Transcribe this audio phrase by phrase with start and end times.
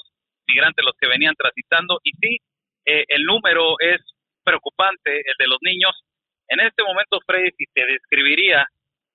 [0.49, 2.01] migrantes los que venían transitando.
[2.03, 2.39] Y sí,
[2.85, 4.01] eh, el número es
[4.45, 5.93] preocupante, el de los niños.
[6.49, 8.67] En este momento, Freddy, si te describiría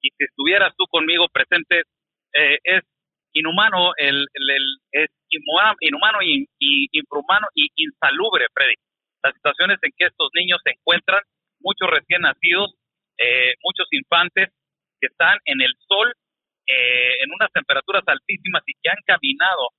[0.01, 1.83] y si estuvieras tú conmigo presente,
[2.33, 2.83] eh, es
[3.33, 4.25] inhumano, el,
[4.91, 8.75] es inhumano y, y infrahumano y insalubre, Freddy.
[9.21, 11.21] Las situaciones en que estos niños se encuentran,
[11.59, 12.73] muchos recién nacidos,
[13.17, 14.49] eh, muchos infantes
[14.99, 16.13] que están en el sol
[16.67, 19.69] eh, en unas temperaturas altísimas y que han caminado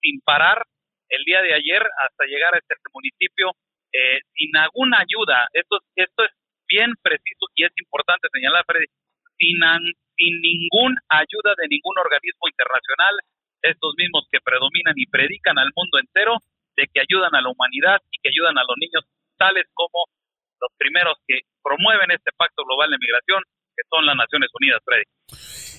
[0.00, 0.66] sin parar
[1.08, 3.52] el día de ayer hasta llegar a este municipio
[3.92, 5.46] eh, sin alguna ayuda.
[5.52, 6.32] Esto, esto es
[6.66, 8.86] bien preciso y es importante señalar, Freddy,
[9.38, 9.60] sin,
[10.16, 13.14] sin ninguna ayuda de ningún organismo internacional,
[13.62, 16.38] estos mismos que predominan y predican al mundo entero
[16.74, 19.04] de que ayudan a la humanidad y que ayudan a los niños,
[19.36, 20.08] tales como
[20.62, 23.42] los primeros que promueven este pacto global de migración,
[23.74, 25.06] que son las Naciones Unidas, Freddy.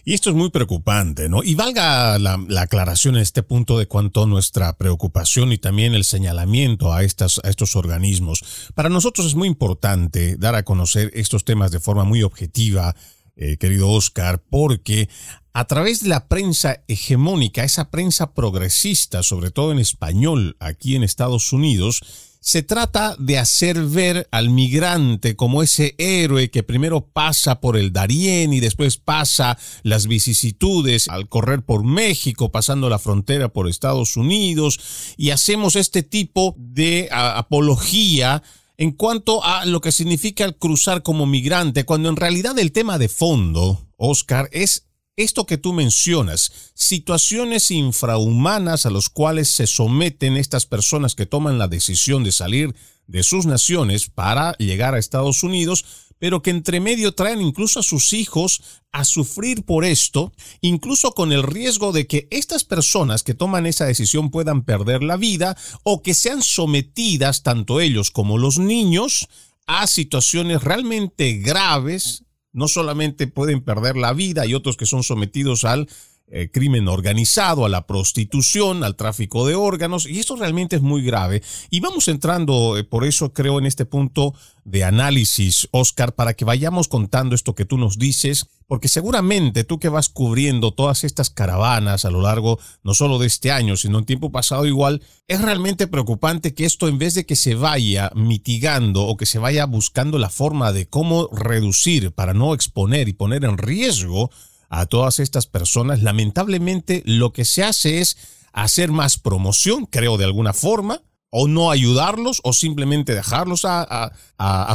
[0.05, 1.44] Y esto es muy preocupante, ¿no?
[1.44, 6.91] Y valga la, aclaración en este punto de cuanto nuestra preocupación y también el señalamiento
[6.91, 8.72] a, estas, a estos organismos.
[8.75, 12.95] Para nosotros es muy importante dar a conocer estos temas de forma muy objetiva,
[13.35, 15.08] eh, querido Oscar, porque
[15.53, 21.03] a través de la prensa hegemónica, esa prensa progresista, sobre todo en español aquí en
[21.03, 27.61] Estados Unidos, se trata de hacer ver al migrante como ese héroe que primero pasa
[27.61, 33.47] por el Darién y después pasa las vicisitudes al correr por México, pasando la frontera
[33.47, 38.43] por Estados Unidos, y hacemos este tipo de apología
[38.75, 42.97] en cuanto a lo que significa el cruzar como migrante, cuando en realidad el tema
[42.97, 50.37] de fondo, Oscar, es esto que tú mencionas, situaciones infrahumanas a los cuales se someten
[50.37, 52.75] estas personas que toman la decisión de salir
[53.07, 55.85] de sus naciones para llegar a Estados Unidos,
[56.19, 58.61] pero que entre medio traen incluso a sus hijos
[58.91, 60.31] a sufrir por esto,
[60.61, 65.17] incluso con el riesgo de que estas personas que toman esa decisión puedan perder la
[65.17, 69.27] vida o que sean sometidas, tanto ellos como los niños,
[69.67, 72.22] a situaciones realmente graves.
[72.53, 75.90] No solamente pueden perder la vida, hay otros que son sometidos al
[76.35, 81.03] eh, crimen organizado, a la prostitución, al tráfico de órganos, y esto realmente es muy
[81.03, 81.44] grave.
[81.70, 84.34] Y vamos entrando, eh, por eso creo, en este punto
[84.66, 89.78] de análisis, Oscar, para que vayamos contando esto que tú nos dices, porque seguramente tú
[89.78, 94.00] que vas cubriendo todas estas caravanas a lo largo no solo de este año, sino
[94.00, 98.12] en tiempo pasado igual, es realmente preocupante que esto en vez de que se vaya
[98.16, 103.14] mitigando o que se vaya buscando la forma de cómo reducir para no exponer y
[103.14, 104.32] poner en riesgo
[104.73, 110.25] a todas estas personas, lamentablemente lo que se hace es hacer más promoción, creo de
[110.25, 114.11] alguna forma, o no ayudarlos, o simplemente dejarlos a,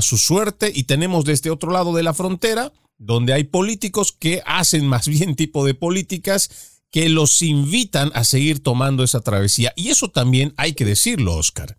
[0.00, 0.71] su suerte.
[0.73, 5.35] Y tenemos desde otro lado de la frontera, donde hay políticos que hacen más bien
[5.35, 9.73] tipo de políticas que los invitan a seguir tomando esa travesía.
[9.75, 11.75] Y eso también hay que decirlo, Oscar.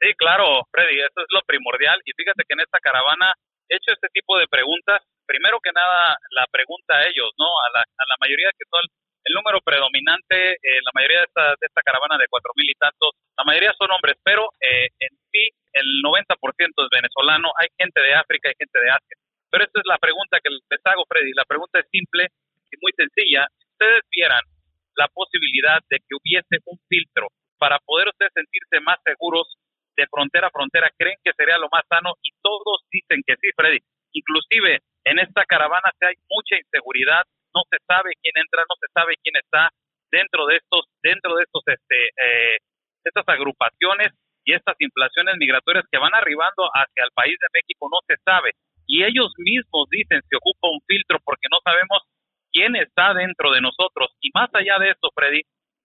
[0.00, 2.00] Sí, claro, Freddy, eso es lo primordial.
[2.06, 3.34] Y fíjate que en esta caravana
[3.68, 7.46] he hecho este tipo de preguntas primero que nada la pregunta a ellos, ¿no?
[7.46, 8.82] A la, a la mayoría que son
[9.22, 12.74] el número predominante, eh, la mayoría de esta, de esta caravana de cuatro mil y
[12.74, 18.00] tantos, la mayoría son hombres, pero eh, en sí el 90% es venezolano, hay gente
[18.02, 19.16] de África, hay gente de Asia.
[19.50, 21.32] Pero esta es la pregunta que les hago, Freddy.
[21.34, 22.26] La pregunta es simple
[22.70, 23.46] y muy sencilla.
[23.58, 24.42] Si ustedes vieran
[24.96, 27.28] la posibilidad de que hubiese un filtro
[27.58, 29.46] para poder ustedes sentirse más seguros
[29.96, 32.14] de frontera a frontera, ¿creen que sería lo más sano?
[32.22, 33.78] Y todos dicen que sí, Freddy.
[34.12, 37.24] Inclusive en esta caravana hay mucha inseguridad,
[37.54, 39.70] no se sabe quién entra, no se sabe quién está
[40.10, 42.58] dentro de estos, dentro de estos, este, eh,
[43.04, 44.12] estas agrupaciones
[44.44, 48.52] y estas inflaciones migratorias que van arribando hacia el país de México no se sabe.
[48.86, 52.02] Y ellos mismos dicen se ocupa un filtro porque no sabemos
[52.52, 54.10] quién está dentro de nosotros.
[54.20, 55.42] Y más allá de esto, Freddy,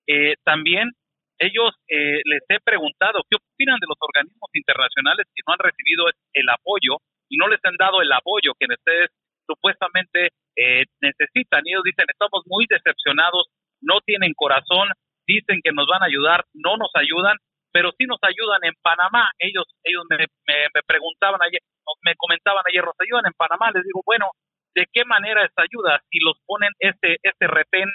[0.08, 0.92] eh, también
[1.38, 6.06] ellos eh, les he preguntado qué opinan de los organismos internacionales que no han recibido
[6.34, 6.98] el apoyo
[7.30, 9.10] y no les han dado el apoyo que ustedes
[9.48, 11.62] supuestamente eh, necesitan.
[11.66, 13.48] Y ellos dicen, estamos muy decepcionados,
[13.82, 14.90] no tienen corazón,
[15.28, 17.38] dicen que nos van a ayudar, no nos ayudan,
[17.72, 19.30] pero sí nos ayudan en Panamá.
[19.40, 20.18] Ellos ellos me,
[20.48, 21.60] me, preguntaban ayer,
[22.04, 23.72] me comentaban ayer, ¿nos ayudan en Panamá?
[23.74, 24.32] Les digo, bueno,
[24.74, 26.00] ¿de qué manera esta ayuda?
[26.10, 27.90] Si los ponen este, este retén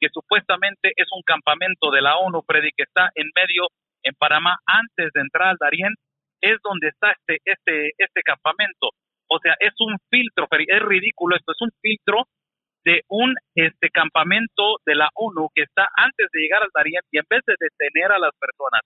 [0.00, 3.68] que supuestamente es un campamento de la ONU, Freddy, que está en medio
[4.02, 5.94] en Panamá antes de entrar al Darién,
[6.44, 8.92] es donde está este, este, este campamento.
[9.28, 12.28] O sea, es un filtro, es ridículo esto, es un filtro
[12.84, 17.18] de un este campamento de la ONU que está antes de llegar al Darién y
[17.18, 18.82] en vez de detener a las personas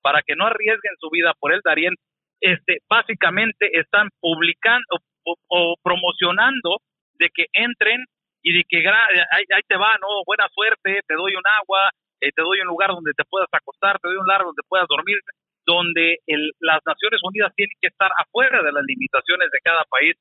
[0.00, 1.92] para que no arriesguen su vida por el Darién,
[2.40, 6.78] este, básicamente están publicando o, promocionando
[7.20, 8.02] de que entren
[8.42, 12.32] y de que ahí, ahí, te va, no, buena suerte, te doy un agua, eh,
[12.34, 15.18] te doy un lugar donde te puedas acostar, te doy un lugar donde puedas dormir,
[15.66, 16.18] donde
[16.60, 20.14] las Naciones Unidas tienen que estar afuera de las limitaciones de cada país,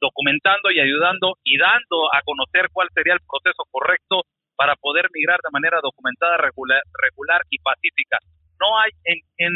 [0.00, 4.22] documentando y ayudando y dando a conocer cuál sería el proceso correcto
[4.56, 8.18] para poder migrar de manera documentada, regular, regular y pacífica.
[8.60, 9.52] No hay en, en,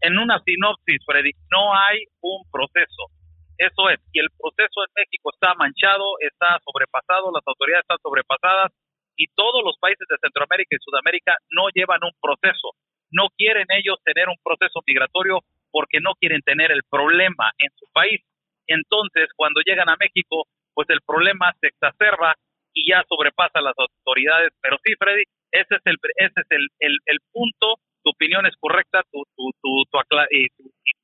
[0.00, 3.12] en una sinopsis, Freddy, no hay un proceso.
[3.58, 8.72] Eso es, y el proceso en México está manchado, está sobrepasado, las autoridades están sobrepasadas
[9.14, 12.74] y todos los países de Centroamérica y Sudamérica no llevan un proceso
[13.12, 15.40] no quieren ellos tener un proceso migratorio
[15.70, 18.20] porque no quieren tener el problema en su país.
[18.66, 22.34] Entonces, cuando llegan a México, pues el problema se exacerba
[22.74, 24.52] y ya sobrepasa las autoridades.
[24.60, 29.02] Pero sí, Freddy, ese es el, ese es el, el, punto, tu opinión es correcta,
[29.10, 30.00] tu, tu, tu, tu,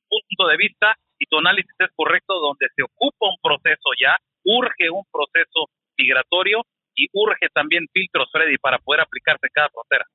[0.09, 4.89] punto de vista y tu análisis es correcto, donde se ocupa un proceso ya, urge
[4.89, 6.63] un proceso migratorio
[6.99, 10.05] y urge también filtros, Freddy, para poder aplicarse en cada frontera.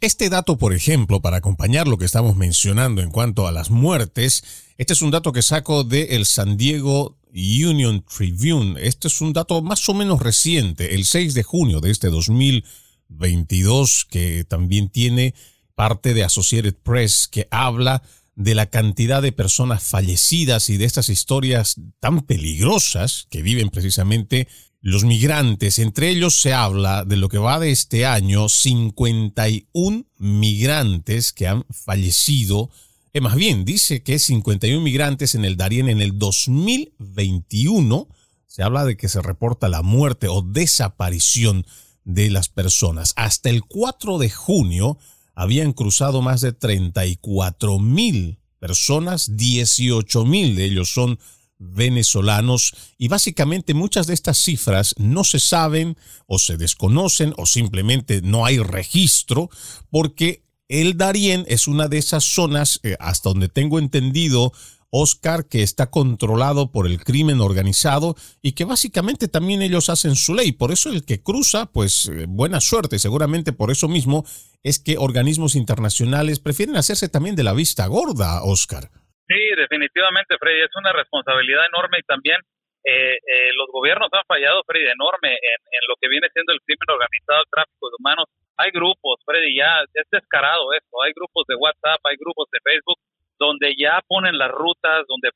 [0.00, 4.72] Este dato, por ejemplo, para acompañar lo que estamos mencionando en cuanto a las muertes,
[4.78, 8.80] este es un dato que saco de el San Diego Union Tribune.
[8.80, 14.06] Este es un dato más o menos reciente, el 6 de junio de este 2022,
[14.10, 15.34] que también tiene
[15.74, 18.02] parte de Associated Press, que habla
[18.34, 24.48] de la cantidad de personas fallecidas y de estas historias tan peligrosas que viven precisamente
[24.80, 25.78] los migrantes.
[25.78, 31.64] Entre ellos se habla de lo que va de este año, 51 migrantes que han
[31.70, 32.70] fallecido.
[33.12, 38.08] Eh, más bien, dice que 51 migrantes en el Darién en el 2021.
[38.46, 41.66] Se habla de que se reporta la muerte o desaparición
[42.04, 43.12] de las personas.
[43.16, 44.98] Hasta el 4 de junio
[45.34, 51.18] habían cruzado más de 34 mil personas, 18 mil de ellos son
[51.60, 58.22] venezolanos y básicamente muchas de estas cifras no se saben o se desconocen o simplemente
[58.22, 59.50] no hay registro
[59.90, 64.52] porque el Darién es una de esas zonas, eh, hasta donde tengo entendido,
[64.90, 70.32] Oscar, que está controlado por el crimen organizado y que básicamente también ellos hacen su
[70.32, 70.52] ley.
[70.52, 72.98] Por eso el que cruza, pues eh, buena suerte.
[72.98, 74.24] Seguramente por eso mismo
[74.62, 78.90] es que organismos internacionales prefieren hacerse también de la vista gorda, Oscar.
[79.30, 82.42] Sí, definitivamente, Freddy, es una responsabilidad enorme y también
[82.82, 86.90] eh, eh, los gobiernos han fallado, Freddy, enorme en, lo que viene siendo el crimen
[86.90, 88.26] organizado, el tráfico de humanos.
[88.58, 92.98] Hay grupos, Freddy, ya es descarado esto, hay grupos de WhatsApp, hay grupos de Facebook
[93.38, 95.30] donde ya ponen las rutas, donde,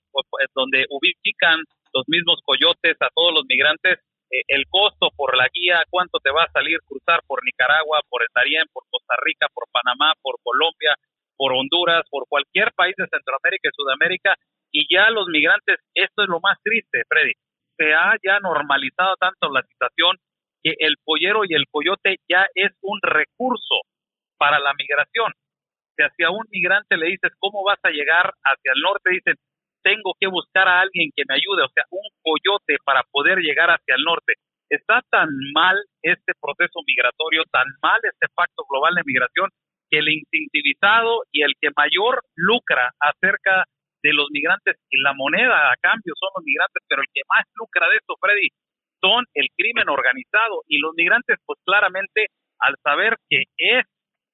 [0.59, 1.63] donde ubican
[1.95, 4.03] los mismos coyotes a todos los migrantes,
[4.35, 8.23] eh, el costo por la guía, cuánto te va a salir cruzar por Nicaragua, por
[8.27, 8.29] el
[8.73, 10.99] por Costa Rica, por Panamá, por Colombia,
[11.37, 14.35] por Honduras, por cualquier país de Centroamérica y Sudamérica,
[14.73, 17.33] y ya los migrantes, esto es lo más triste, Freddy,
[17.77, 20.17] se ha ya normalizado tanto la situación
[20.63, 23.83] que el pollero y el coyote ya es un recurso
[24.39, 25.33] para la migración.
[25.97, 29.35] Si hacia un migrante le dices cómo vas a llegar hacia el norte, dicen,
[29.85, 33.71] tengo que buscar a alguien que me ayude, o sea, un coyote para poder llegar
[33.71, 34.35] hacia el norte.
[34.71, 39.51] Está tan mal este proceso migratorio, tan mal este pacto global de migración,
[39.97, 43.65] el incentivizado y el que mayor lucra acerca
[44.03, 47.45] de los migrantes y la moneda a cambio son los migrantes, pero el que más
[47.57, 48.49] lucra de esto, Freddy,
[49.01, 52.29] son el crimen organizado y los migrantes, pues claramente,
[52.61, 53.85] al saber que es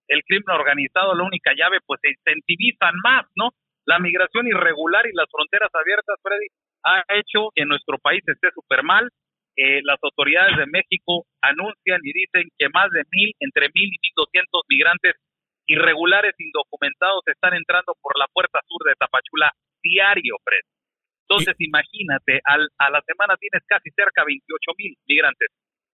[0.09, 3.51] el crimen organizado la única llave, pues se incentivizan más, ¿no?
[3.87, 6.47] La migración irregular y las fronteras abiertas, Freddy,
[6.85, 9.09] ha hecho que nuestro país esté súper mal.
[9.57, 13.99] Eh, las autoridades de México anuncian y dicen que más de mil, entre mil y
[14.03, 15.15] mil doscientos migrantes
[15.71, 19.51] irregulares indocumentados están entrando por la puerta sur de Tapachula
[19.83, 20.67] diario, Fred.
[21.29, 25.49] Entonces, imagínate, al, a la semana tienes casi cerca de 28 mil migrantes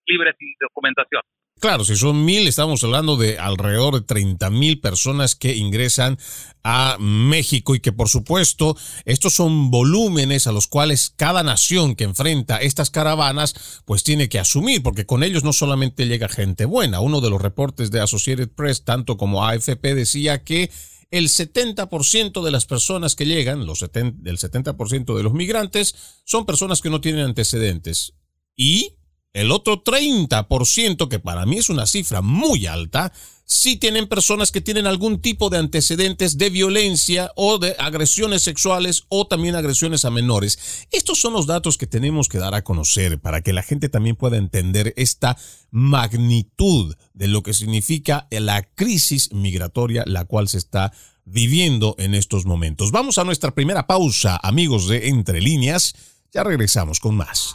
[0.07, 1.21] libres sin documentación.
[1.59, 6.19] Claro, si son mil, estamos hablando de alrededor de 30 mil personas que ingresan
[6.63, 12.05] a México y que por supuesto estos son volúmenes a los cuales cada nación que
[12.05, 13.55] enfrenta estas caravanas
[13.87, 17.01] pues tiene que asumir, porque con ellos no solamente llega gente buena.
[17.01, 20.71] Uno de los reportes de Associated Press, tanto como AFP, decía que
[21.11, 25.95] el 70% de las personas que llegan, los el 70% de los migrantes,
[26.27, 28.13] son personas que no tienen antecedentes.
[28.55, 28.97] Y
[29.37, 33.13] el otro 30%, que para mí es una cifra muy alta,
[33.45, 39.05] sí tienen personas que tienen algún tipo de antecedentes de violencia o de agresiones sexuales
[39.09, 40.87] o también agresiones a menores.
[40.91, 44.17] Estos son los datos que tenemos que dar a conocer para que la gente también
[44.17, 45.37] pueda entender esta
[45.71, 50.95] magnitud de lo que significa la crisis migratoria la cual se está
[51.27, 52.91] viviendo en estos momentos.
[52.91, 55.95] Vamos a nuestra primera pausa, amigos de Entre Líneas.
[56.33, 57.55] Ya regresamos con más.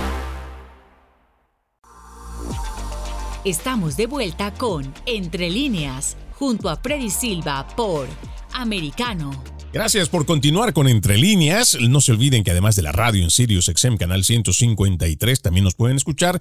[3.43, 8.07] Estamos de vuelta con Entre líneas, junto a Freddy Silva por
[8.53, 9.31] Americano.
[9.73, 11.75] Gracias por continuar con Entre Líneas.
[11.81, 15.73] No se olviden que además de la radio en Sirius XM Canal 153, también nos
[15.73, 16.39] pueden escuchar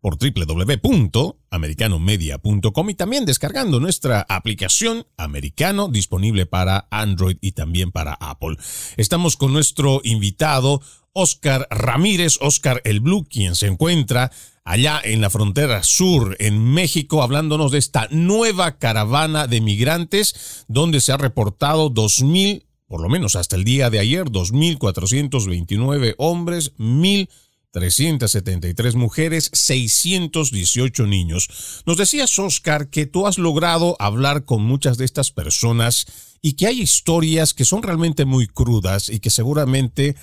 [0.00, 8.58] por www.americanomedia.com y también descargando nuestra aplicación Americano disponible para Android y también para Apple.
[8.96, 10.82] Estamos con nuestro invitado
[11.14, 14.30] Oscar Ramírez, Oscar el Blue, quien se encuentra
[14.68, 21.00] allá en la frontera sur, en México, hablándonos de esta nueva caravana de migrantes, donde
[21.00, 28.94] se ha reportado 2.000, por lo menos hasta el día de ayer, 2.429 hombres, 1.373
[28.94, 31.82] mujeres, 618 niños.
[31.86, 36.04] Nos decías, Oscar, que tú has logrado hablar con muchas de estas personas
[36.42, 40.14] y que hay historias que son realmente muy crudas y que seguramente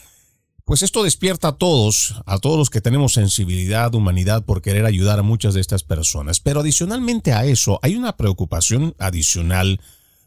[0.66, 5.20] pues esto despierta a todos, a todos los que tenemos sensibilidad, humanidad por querer ayudar
[5.20, 6.40] a muchas de estas personas.
[6.40, 9.80] Pero adicionalmente a eso, hay una preocupación adicional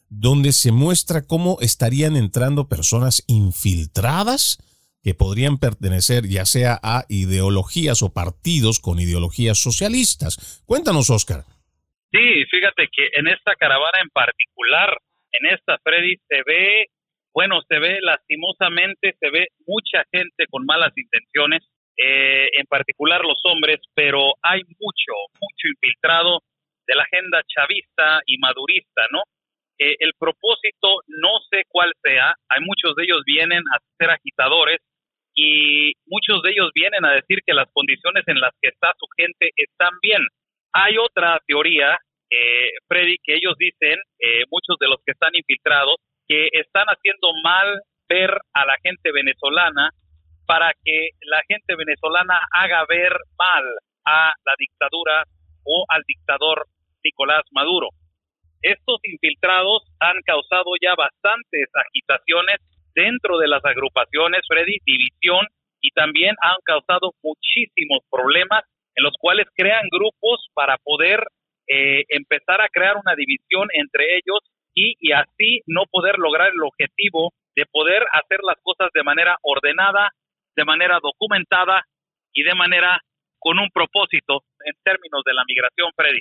[0.09, 4.59] donde se muestra cómo estarían entrando personas infiltradas
[5.03, 10.63] que podrían pertenecer ya sea a ideologías o partidos con ideologías socialistas.
[10.67, 11.45] Cuéntanos, Oscar.
[12.13, 14.97] Sí, fíjate que en esta caravana en particular,
[15.33, 16.87] en esta Freddy, se ve
[17.39, 21.63] bueno, se ve lastimosamente, se ve mucha gente con malas intenciones,
[21.97, 26.41] eh, en particular los hombres, pero hay mucho, mucho infiltrado
[26.85, 29.23] de la agenda chavista y madurista, ¿no?
[29.79, 34.79] Eh, el propósito no sé cuál sea, hay muchos de ellos vienen a ser agitadores
[35.33, 39.07] y muchos de ellos vienen a decir que las condiciones en las que está su
[39.17, 40.27] gente están bien.
[40.73, 43.97] Hay otra teoría, eh, Freddy, que ellos dicen,
[44.51, 49.91] muchos de los que están infiltrados, que están haciendo mal ver a la gente venezolana
[50.47, 53.65] para que la gente venezolana haga ver mal
[54.05, 55.25] a la dictadura
[55.65, 56.67] o al dictador
[57.05, 57.89] Nicolás Maduro.
[58.63, 62.59] Estos infiltrados han causado ya bastantes agitaciones
[62.95, 65.47] dentro de las agrupaciones, Freddy, división,
[65.81, 68.65] y también han causado muchísimos problemas
[68.97, 71.23] en los cuales crean grupos para poder
[71.69, 74.41] eh, empezar a crear una división entre ellos
[74.79, 80.11] y, así no poder lograr el objetivo de poder hacer las cosas de manera ordenada,
[80.57, 81.83] de manera documentada
[82.33, 83.01] y de manera
[83.39, 86.21] con un propósito en términos de la migración, Freddy.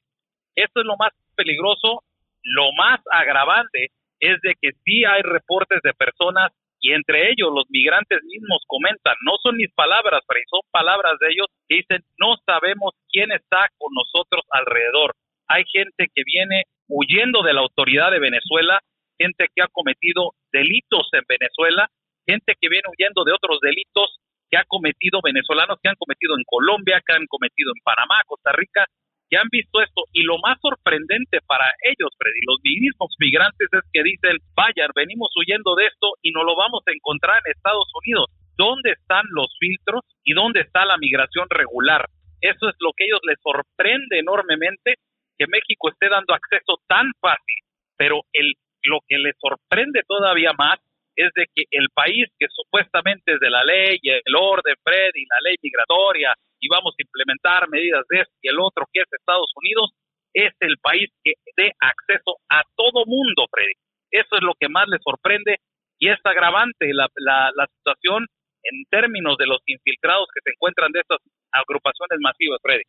[0.55, 2.03] Esto es lo más peligroso,
[2.43, 3.89] lo más agravante
[4.19, 9.15] es de que sí hay reportes de personas y entre ellos los migrantes mismos comentan,
[9.25, 13.67] no son mis palabras, Freddy, son palabras de ellos que dicen, no sabemos quién está
[13.77, 15.13] con nosotros alrededor.
[15.47, 18.79] Hay gente que viene huyendo de la autoridad de Venezuela,
[19.17, 21.89] gente que ha cometido delitos en Venezuela,
[22.25, 24.19] gente que viene huyendo de otros delitos
[24.49, 28.51] que ha cometido venezolanos, que han cometido en Colombia, que han cometido en Panamá, Costa
[28.53, 28.85] Rica,
[29.29, 30.03] que han visto esto.
[30.13, 35.29] Y lo más sorprendente para ellos, Freddy, los mismos migrantes, es que dicen, vayan, venimos
[35.35, 38.31] huyendo de esto y no lo vamos a encontrar en Estados Unidos.
[38.57, 42.07] ¿Dónde están los filtros y dónde está la migración regular?
[42.41, 44.95] Eso es lo que ellos les sorprende enormemente
[45.37, 47.61] que México esté dando acceso tan fácil,
[47.95, 50.79] pero el, lo que le sorprende todavía más
[51.15, 55.25] es de que el país que supuestamente es de la ley, el orden, Fred, y
[55.25, 59.07] la ley migratoria, y vamos a implementar medidas de este y el otro, que es
[59.11, 59.91] Estados Unidos,
[60.33, 63.73] es el país que dé acceso a todo mundo, Freddy.
[64.11, 65.57] Eso es lo que más le sorprende
[65.99, 68.27] y es agravante la, la, la situación
[68.71, 71.19] en términos de los infiltrados que se encuentran de estas
[71.51, 72.83] agrupaciones masivas, Freddy.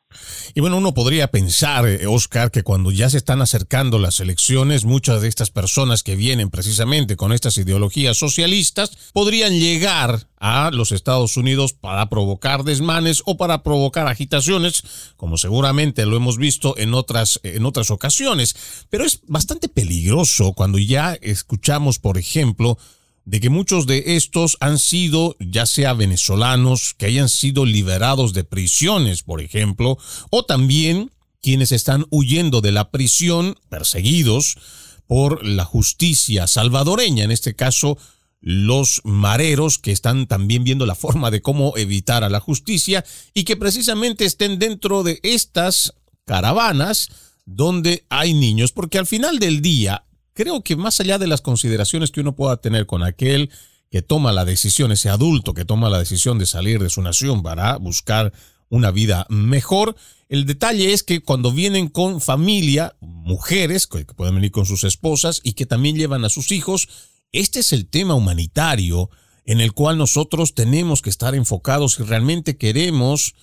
[0.54, 4.84] Y bueno, uno podría pensar, eh, Oscar, que cuando ya se están acercando las elecciones,
[4.84, 10.92] muchas de estas personas que vienen precisamente con estas ideologías socialistas podrían llegar a los
[10.92, 16.94] Estados Unidos para provocar desmanes o para provocar agitaciones, como seguramente lo hemos visto en
[16.94, 18.86] otras, en otras ocasiones.
[18.90, 22.78] Pero es bastante peligroso cuando ya escuchamos, por ejemplo,
[23.28, 28.42] de que muchos de estos han sido ya sea venezolanos que hayan sido liberados de
[28.42, 29.98] prisiones, por ejemplo,
[30.30, 31.12] o también
[31.42, 34.56] quienes están huyendo de la prisión, perseguidos
[35.06, 37.98] por la justicia salvadoreña, en este caso
[38.40, 43.44] los mareros que están también viendo la forma de cómo evitar a la justicia y
[43.44, 45.92] que precisamente estén dentro de estas
[46.24, 47.10] caravanas
[47.44, 50.06] donde hay niños, porque al final del día,
[50.38, 53.50] creo que más allá de las consideraciones que uno pueda tener con aquel
[53.90, 57.42] que toma la decisión, ese adulto que toma la decisión de salir de su nación
[57.42, 58.32] para buscar
[58.68, 59.96] una vida mejor,
[60.28, 65.40] el detalle es que cuando vienen con familia, mujeres que pueden venir con sus esposas
[65.42, 66.88] y que también llevan a sus hijos,
[67.32, 69.10] este es el tema humanitario
[69.44, 73.34] en el cual nosotros tenemos que estar enfocados si realmente queremos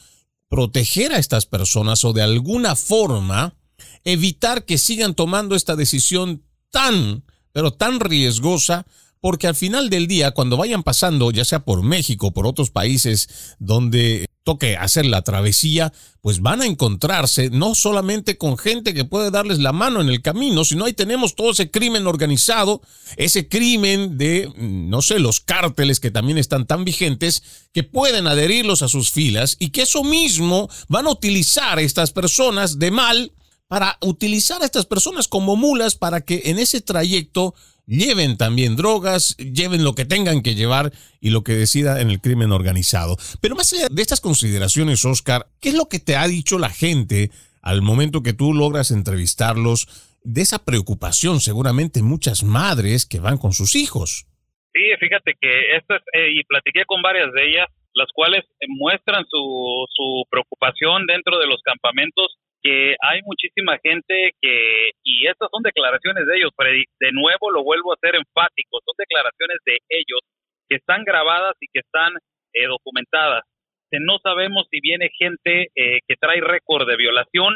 [0.48, 3.58] proteger a estas personas o de alguna forma
[4.06, 6.45] evitar que sigan tomando esta decisión
[6.76, 8.86] tan, pero tan riesgosa
[9.22, 13.56] porque al final del día, cuando vayan pasando, ya sea por México por otros países
[13.60, 19.32] donde toque hacer la travesía, pues van a encontrarse no solamente con gente que puede
[19.32, 22.82] darles la mano en el camino, sino ahí tenemos todo ese crimen organizado,
[23.16, 27.42] ese crimen de, no sé, los cárteles que también están tan vigentes,
[27.74, 32.78] que pueden adherirlos a sus filas y que eso mismo van a utilizar estas personas
[32.78, 33.32] de mal
[33.68, 37.54] para utilizar a estas personas como mulas para que en ese trayecto
[37.88, 42.22] lleven también drogas, lleven lo que tengan que llevar y lo que decida en el
[42.22, 43.18] crimen organizado.
[43.42, 46.70] Pero más allá de estas consideraciones, Oscar, ¿qué es lo que te ha dicho la
[46.70, 47.30] gente
[47.62, 49.88] al momento que tú logras entrevistarlos
[50.24, 51.40] de esa preocupación?
[51.40, 54.28] Seguramente muchas madres que van con sus hijos.
[54.74, 59.24] Sí, fíjate que esto es, eh, y platiqué con varias de ellas, las cuales muestran
[59.30, 65.62] su, su preocupación dentro de los campamentos que hay muchísima gente que, y estas son
[65.62, 70.22] declaraciones de ellos, Freddy, de nuevo lo vuelvo a ser enfático, son declaraciones de ellos
[70.68, 72.14] que están grabadas y que están
[72.54, 73.44] eh, documentadas.
[73.92, 77.54] No sabemos si viene gente eh, que trae récord de violación,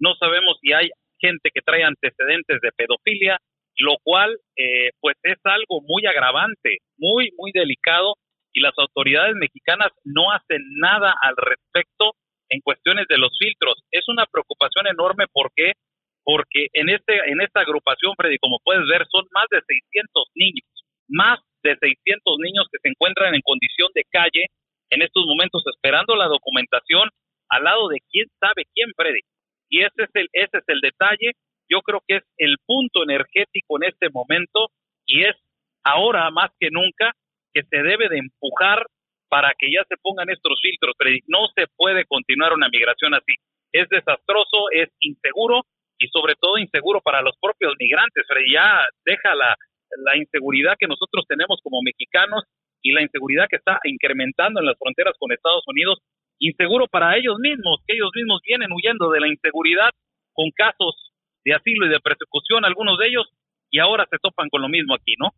[0.00, 3.38] no sabemos si hay gente que trae antecedentes de pedofilia,
[3.78, 8.14] lo cual eh, pues es algo muy agravante, muy, muy delicado
[8.52, 12.14] y las autoridades mexicanas no hacen nada al respecto
[12.50, 13.80] en cuestiones de los filtros.
[13.90, 15.72] Es una preocupación enorme porque
[16.22, 20.68] porque en este en esta agrupación, Freddy, como puedes ver, son más de 600 niños,
[21.08, 24.46] más de 600 niños que se encuentran en condición de calle
[24.90, 27.08] en estos momentos esperando la documentación
[27.48, 29.20] al lado de quién sabe quién, Freddy.
[29.70, 31.32] Y ese es el ese es el detalle.
[31.68, 34.68] Yo creo que es el punto energético en este momento
[35.06, 35.36] y es
[35.84, 37.12] ahora más que nunca
[37.54, 38.86] que se debe de empujar
[39.30, 41.20] para que ya se pongan estos filtros, Freddy.
[41.28, 43.38] No se puede continuar una migración así.
[43.72, 45.62] Es desastroso, es inseguro
[45.98, 48.52] y sobre todo inseguro para los propios migrantes, Freddy.
[48.52, 49.54] Ya deja la,
[50.04, 52.44] la inseguridad que nosotros tenemos como mexicanos
[52.82, 55.98] y la inseguridad que está incrementando en las fronteras con Estados Unidos.
[56.40, 59.90] Inseguro para ellos mismos, que ellos mismos vienen huyendo de la inseguridad
[60.32, 61.12] con casos
[61.44, 63.28] de asilo y de persecución, algunos de ellos,
[63.70, 65.30] y ahora se topan con lo mismo aquí, ¿no?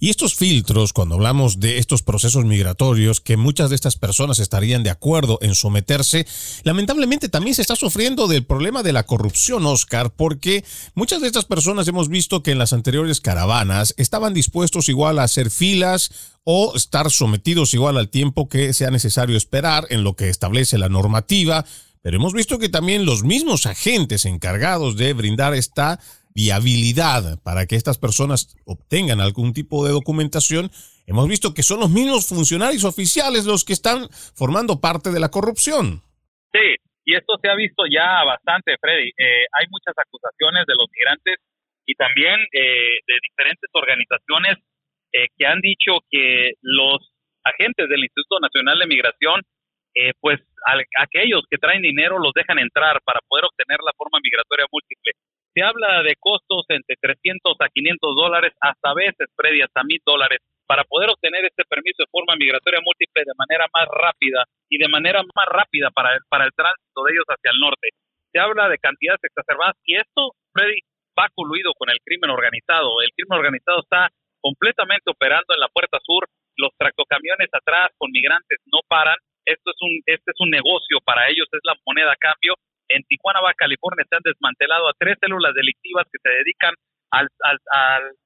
[0.00, 4.82] Y estos filtros, cuando hablamos de estos procesos migratorios, que muchas de estas personas estarían
[4.82, 6.26] de acuerdo en someterse,
[6.62, 11.44] lamentablemente también se está sufriendo del problema de la corrupción, Oscar, porque muchas de estas
[11.44, 16.10] personas hemos visto que en las anteriores caravanas estaban dispuestos igual a hacer filas
[16.44, 20.88] o estar sometidos igual al tiempo que sea necesario esperar en lo que establece la
[20.88, 21.64] normativa,
[22.02, 26.00] pero hemos visto que también los mismos agentes encargados de brindar esta
[26.34, 30.70] viabilidad para que estas personas obtengan algún tipo de documentación,
[31.06, 35.30] hemos visto que son los mismos funcionarios oficiales los que están formando parte de la
[35.30, 36.02] corrupción.
[36.52, 39.08] Sí, y esto se ha visto ya bastante, Freddy.
[39.16, 41.36] Eh, hay muchas acusaciones de los migrantes
[41.86, 44.58] y también eh, de diferentes organizaciones
[45.12, 46.98] eh, que han dicho que los
[47.44, 49.42] agentes del Instituto Nacional de Migración,
[50.18, 50.40] pues
[50.98, 55.12] aquellos que traen dinero los dejan entrar para poder obtener la forma migratoria múltiple
[55.54, 60.42] se habla de costos entre 300 a 500 dólares, hasta veces, Freddy, hasta 1000 dólares,
[60.66, 64.88] para poder obtener este permiso de forma migratoria múltiple de manera más rápida y de
[64.88, 67.94] manera más rápida para el, para el tránsito de ellos hacia el norte.
[68.32, 70.82] Se habla de cantidades exacerbadas y esto, Freddy,
[71.14, 72.98] va coluido con el crimen organizado.
[73.00, 78.58] El crimen organizado está completamente operando en la puerta sur, los tractocamiones atrás con migrantes
[78.66, 79.16] no paran.
[79.46, 82.54] Esto es un, este es un negocio para ellos, es la moneda a cambio
[82.94, 86.74] en Tijuana, Baja California, se han desmantelado a tres células delictivas que se dedican
[87.10, 87.28] al,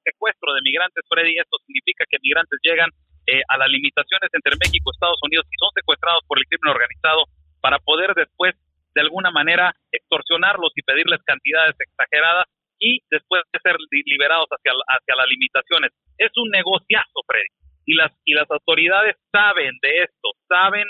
[0.03, 1.37] secuestro de migrantes, Freddy.
[1.37, 2.89] Esto significa que migrantes llegan
[3.27, 6.73] eh, a las limitaciones entre México y Estados Unidos y son secuestrados por el crimen
[6.73, 7.25] organizado
[7.61, 8.55] para poder después,
[8.95, 12.45] de alguna manera, extorsionarlos y pedirles cantidades exageradas
[12.79, 15.91] y después de ser liberados hacia, hacia las limitaciones.
[16.17, 17.51] Es un negociazo, Freddy.
[17.85, 20.85] Y las, y las autoridades saben de esto, saben,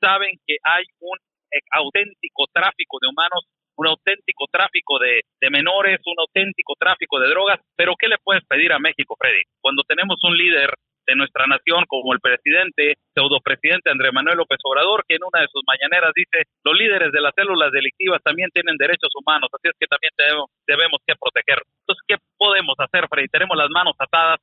[0.00, 1.18] saben que hay un
[1.70, 3.46] auténtico tráfico de humanos,
[3.78, 7.60] un auténtico tráfico de, menores, un auténtico tráfico de drogas.
[7.76, 9.42] Pero ¿qué le puedes pedir a México, Freddy?
[9.60, 10.70] Cuando tenemos un líder
[11.06, 15.48] de nuestra nación, como el presidente, pseudopresidente Andrés Manuel López Obrador, que en una de
[15.48, 19.76] sus mañaneras dice, los líderes de las células delictivas también tienen derechos humanos, así es
[19.80, 21.64] que también debemos, debemos que proteger.
[21.80, 23.28] Entonces, ¿qué podemos hacer, Freddy?
[23.28, 24.38] Tenemos las manos atadas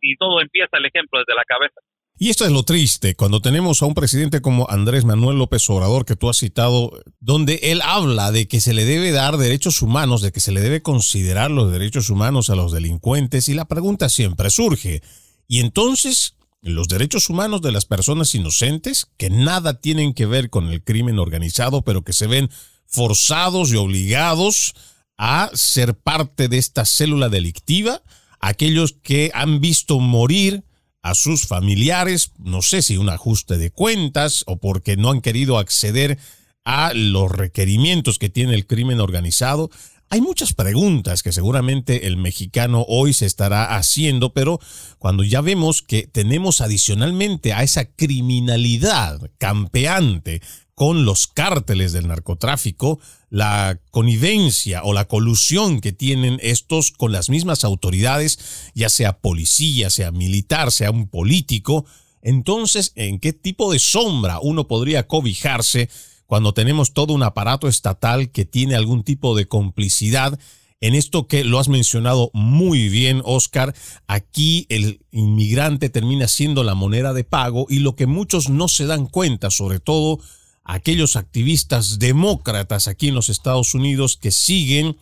[0.00, 1.76] y todo empieza el ejemplo desde la cabeza.
[2.20, 6.04] Y esto es lo triste, cuando tenemos a un presidente como Andrés Manuel López Obrador,
[6.04, 10.20] que tú has citado, donde él habla de que se le debe dar derechos humanos,
[10.20, 14.08] de que se le debe considerar los derechos humanos a los delincuentes, y la pregunta
[14.08, 15.00] siempre surge,
[15.46, 20.72] ¿y entonces los derechos humanos de las personas inocentes, que nada tienen que ver con
[20.72, 22.50] el crimen organizado, pero que se ven
[22.84, 24.74] forzados y obligados
[25.18, 28.02] a ser parte de esta célula delictiva?
[28.40, 30.64] Aquellos que han visto morir
[31.02, 35.58] a sus familiares, no sé si un ajuste de cuentas o porque no han querido
[35.58, 36.18] acceder
[36.64, 39.70] a los requerimientos que tiene el crimen organizado.
[40.10, 44.58] Hay muchas preguntas que seguramente el mexicano hoy se estará haciendo, pero
[44.98, 50.40] cuando ya vemos que tenemos adicionalmente a esa criminalidad campeante
[50.78, 57.30] con los cárteles del narcotráfico, la connivencia o la colusión que tienen estos con las
[57.30, 61.84] mismas autoridades, ya sea policía, sea militar, sea un político,
[62.22, 65.90] entonces, ¿en qué tipo de sombra uno podría cobijarse
[66.26, 70.38] cuando tenemos todo un aparato estatal que tiene algún tipo de complicidad
[70.80, 73.74] en esto que lo has mencionado muy bien, Oscar,
[74.06, 78.86] aquí el inmigrante termina siendo la moneda de pago y lo que muchos no se
[78.86, 80.20] dan cuenta, sobre todo
[80.68, 84.98] aquellos activistas demócratas aquí en los Estados Unidos que siguen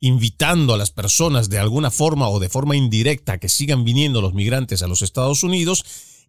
[0.00, 4.34] invitando a las personas de alguna forma o de forma indirecta que sigan viniendo los
[4.34, 5.84] migrantes a los Estados Unidos,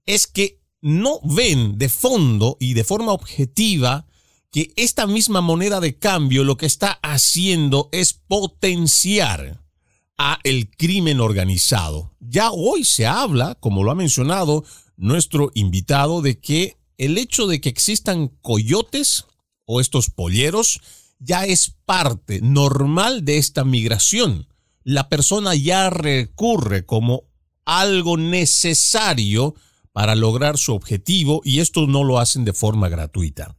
[0.05, 4.05] es que no ven de fondo y de forma objetiva
[4.51, 9.63] que esta misma moneda de cambio lo que está haciendo es potenciar
[10.19, 12.11] a el crimen organizado.
[12.19, 14.63] Ya hoy se habla, como lo ha mencionado
[14.95, 19.25] nuestro invitado, de que el hecho de que existan coyotes
[19.65, 20.81] o estos polleros
[21.19, 24.47] ya es parte normal de esta migración.
[24.83, 27.23] La persona ya recurre como
[27.65, 29.55] algo necesario
[29.91, 33.55] para lograr su objetivo y esto no lo hacen de forma gratuita.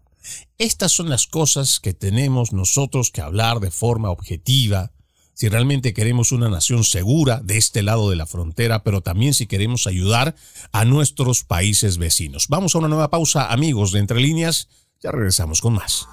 [0.59, 4.93] Estas son las cosas que tenemos nosotros que hablar de forma objetiva,
[5.37, 9.47] si realmente queremos una nación segura de este lado de la frontera, pero también si
[9.47, 10.35] queremos ayudar
[10.73, 12.49] a nuestros países vecinos.
[12.49, 14.69] Vamos a una nueva pausa, amigos de Entre Líneas.
[15.03, 16.09] Ya regresamos con más.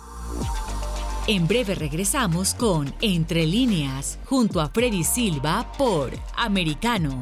[1.28, 7.22] En breve regresamos con Entre Líneas, junto a Freddy Silva por Americano.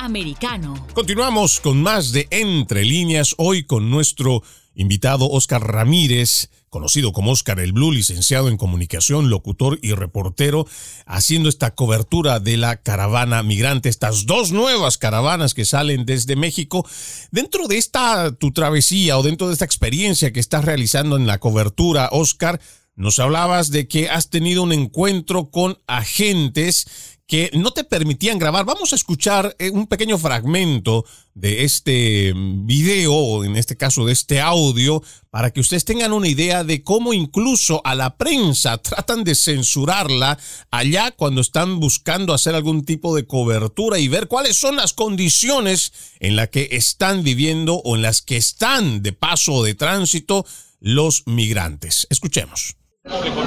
[0.00, 0.86] Americano.
[0.94, 4.42] Continuamos con más de Entre líneas, hoy con nuestro
[4.74, 10.66] invitado Oscar Ramírez, conocido como Oscar el Blue, licenciado en comunicación, locutor y reportero,
[11.04, 16.88] haciendo esta cobertura de la caravana migrante, estas dos nuevas caravanas que salen desde México.
[17.30, 21.40] Dentro de esta tu travesía o dentro de esta experiencia que estás realizando en la
[21.40, 22.58] cobertura, Oscar,
[22.96, 28.64] nos hablabas de que has tenido un encuentro con agentes que no te permitían grabar.
[28.64, 34.12] Vamos a escuchar eh, un pequeño fragmento de este video, o en este caso de
[34.12, 39.22] este audio, para que ustedes tengan una idea de cómo incluso a la prensa tratan
[39.22, 40.40] de censurarla
[40.72, 45.92] allá cuando están buscando hacer algún tipo de cobertura y ver cuáles son las condiciones
[46.18, 50.44] en las que están viviendo o en las que están de paso o de tránsito
[50.80, 52.08] los migrantes.
[52.10, 52.79] Escuchemos.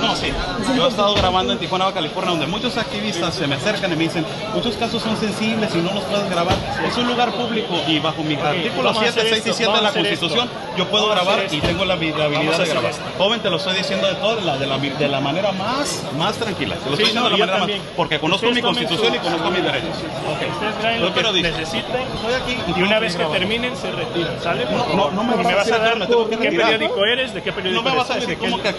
[0.04, 0.34] No, sí.
[0.76, 4.04] Yo he estado grabando en Tijuana, California, donde muchos activistas se me acercan y me
[4.06, 6.56] dicen, muchos casos son sensibles y no los puedes grabar.
[6.88, 10.50] Es un lugar público y bajo mi artículo 7, 6 y 7 de la Constitución
[10.76, 12.92] yo puedo grabar y tengo la, habilidad de grabar.
[13.18, 16.36] Joven, te lo estoy diciendo de todo, la, de, la, de la manera más, más
[16.38, 16.76] tranquila.
[16.76, 19.64] Te lo estoy diciendo de la manera más, porque conozco mi Constitución y conozco mis
[19.64, 19.96] derechos.
[20.36, 20.50] Okay.
[20.50, 24.66] Ustedes traen lo que necesiten estoy aquí y una vez que terminen se retiran, ¿sale?
[24.66, 27.96] No, no, no me, vas a dar qué periódico eres, de qué periódico No me
[27.96, 28.70] vas a decir cómo que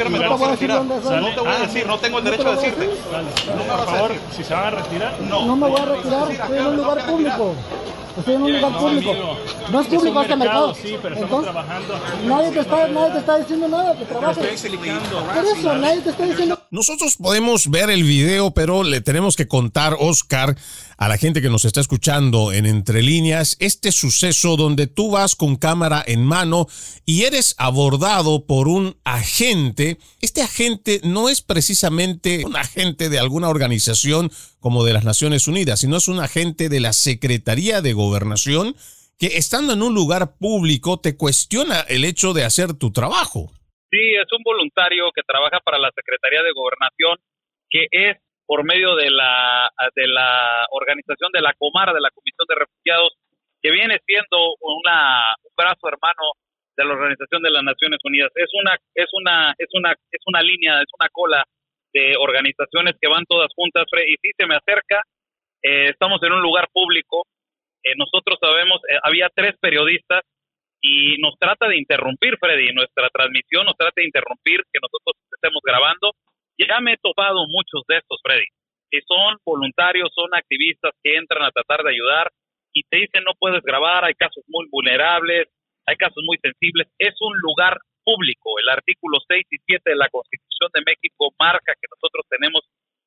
[0.70, 1.22] a qué me vas a retirar.
[1.22, 2.87] No te voy a decir, no tengo el derecho a decirte.
[2.87, 5.20] Por favor, si se van a retirar.
[5.20, 5.46] No.
[5.46, 7.55] No me voy a retirar, estoy en un lugar público.
[8.16, 9.14] Estoy en un lugar público.
[9.72, 10.74] No es público este mercado.
[10.74, 12.00] Sí, pero estamos trabajando.
[12.27, 14.37] Nadie te, está, nadie te está diciendo nada que trabajes.
[14.37, 16.61] Por eso, nadie te está diciendo.
[16.70, 20.57] Nosotros podemos ver el video, pero le tenemos que contar, Oscar,
[20.96, 25.37] a la gente que nos está escuchando en Entre Líneas, este suceso donde tú vas
[25.37, 26.66] con cámara en mano
[27.04, 29.98] y eres abordado por un agente.
[30.20, 34.30] Este agente no es precisamente un agente de alguna organización
[34.61, 38.76] como de las Naciones Unidas, sino es un agente de la Secretaría de Gobernación
[39.18, 43.52] que estando en un lugar público te cuestiona el hecho de hacer tu trabajo.
[43.90, 47.16] Sí, es un voluntario que trabaja para la Secretaría de Gobernación,
[47.70, 52.46] que es por medio de la, de la organización de la Comara, de la Comisión
[52.48, 53.16] de Refugiados,
[53.62, 56.37] que viene siendo una, un brazo hermano
[56.76, 58.30] de la Organización de las Naciones Unidas.
[58.35, 61.44] Es una, es una, es una, es una línea, es una cola
[61.92, 65.00] de organizaciones que van todas juntas, y si se me acerca,
[65.62, 67.24] eh, estamos en un lugar público,
[67.85, 70.22] eh, nosotros sabemos, eh, había tres periodistas
[70.80, 75.62] y nos trata de interrumpir, Freddy, nuestra transmisión nos trata de interrumpir que nosotros estemos
[75.64, 76.12] grabando.
[76.58, 78.46] Ya me he topado muchos de estos, Freddy,
[78.90, 82.30] que son voluntarios, son activistas que entran a tratar de ayudar
[82.72, 85.48] y te dicen no puedes grabar, hay casos muy vulnerables,
[85.86, 86.88] hay casos muy sensibles.
[86.98, 88.58] Es un lugar público.
[88.60, 92.62] El artículo 6 y 7 de la Constitución de México marca que nosotros tenemos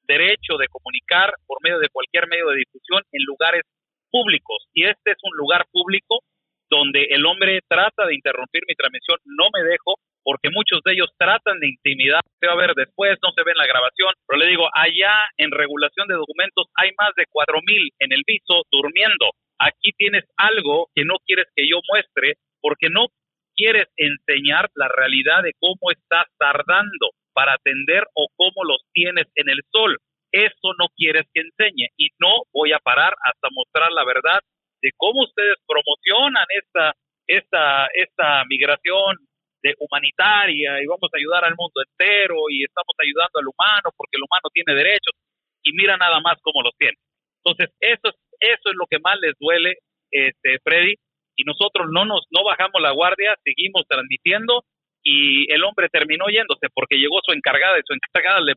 [0.08, 3.64] derecho de comunicar por medio de cualquier medio de difusión en lugares
[4.10, 4.66] públicos.
[4.74, 6.24] Y este es un lugar público
[6.70, 9.96] donde el hombre trata de interrumpir mi transmisión, no me dejo,
[10.28, 13.56] porque muchos de ellos tratan de intimidar, se va a ver después, no se ve
[13.56, 17.64] en la grabación, pero le digo, allá en regulación de documentos hay más de cuatro
[17.66, 19.32] mil en el piso durmiendo.
[19.58, 23.08] Aquí tienes algo que no quieres que yo muestre porque no
[23.56, 29.48] quieres enseñar la realidad de cómo estás tardando para atender o cómo los tienes en
[29.48, 29.96] el sol.
[30.34, 34.42] Eso no quieres que enseñe y no voy a parar hasta mostrar la verdad
[34.82, 36.94] de cómo ustedes promocionan esta,
[37.28, 39.16] esta, esta migración
[39.68, 44.16] de humanitaria y vamos a ayudar al mundo entero y estamos ayudando al humano porque
[44.16, 45.14] el humano tiene derechos
[45.64, 46.96] y mira nada más cómo los tiene.
[47.44, 49.80] Entonces, eso es, eso es lo que más les duele,
[50.12, 50.96] este, Freddy,
[51.36, 54.64] y nosotros no nos, no bajamos la guardia, seguimos transmitiendo
[55.04, 58.54] y el hombre terminó yéndose porque llegó su encargada y su encargada le,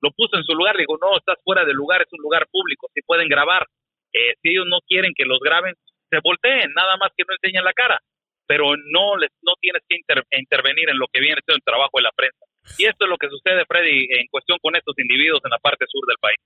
[0.00, 2.46] lo puso en su lugar, le dijo, no, estás fuera del lugar, es un lugar
[2.50, 3.66] público, si pueden grabar.
[4.12, 5.74] Eh, si ellos no quieren que los graben,
[6.10, 8.00] se volteen, nada más que no enseñen la cara,
[8.46, 12.02] pero no les, no tienes que intervenir en lo que viene siendo el trabajo de
[12.02, 12.44] la prensa.
[12.78, 15.84] Y esto es lo que sucede, Freddy, en cuestión con estos individuos en la parte
[15.88, 16.38] sur del país.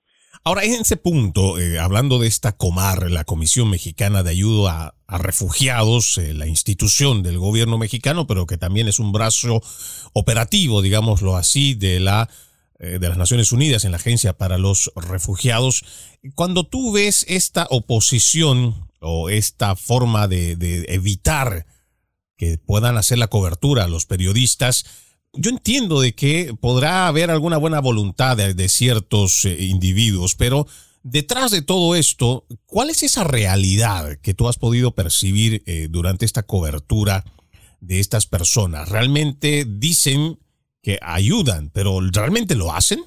[0.45, 5.19] Ahora, en ese punto, eh, hablando de esta Comar, la Comisión Mexicana de Ayuda a,
[5.19, 9.61] Refugiados, eh, la institución del gobierno mexicano, pero que también es un brazo
[10.13, 12.29] operativo, digámoslo así, de la
[12.79, 15.85] eh, de las Naciones Unidas en la Agencia para los Refugiados.
[16.35, 21.67] Cuando tú ves esta oposición o esta forma de, de evitar
[22.41, 27.81] que puedan hacer la cobertura los periodistas, yo entiendo de que podrá haber alguna buena
[27.81, 30.65] voluntad de, ciertos eh, individuos, pero
[31.03, 36.25] detrás de todo esto, ¿cuál es esa realidad que tú has podido percibir eh, durante
[36.25, 37.25] esta cobertura
[37.81, 38.89] de estas personas?
[38.89, 40.39] ¿Realmente dicen
[40.83, 43.01] que ayudan, pero realmente lo hacen?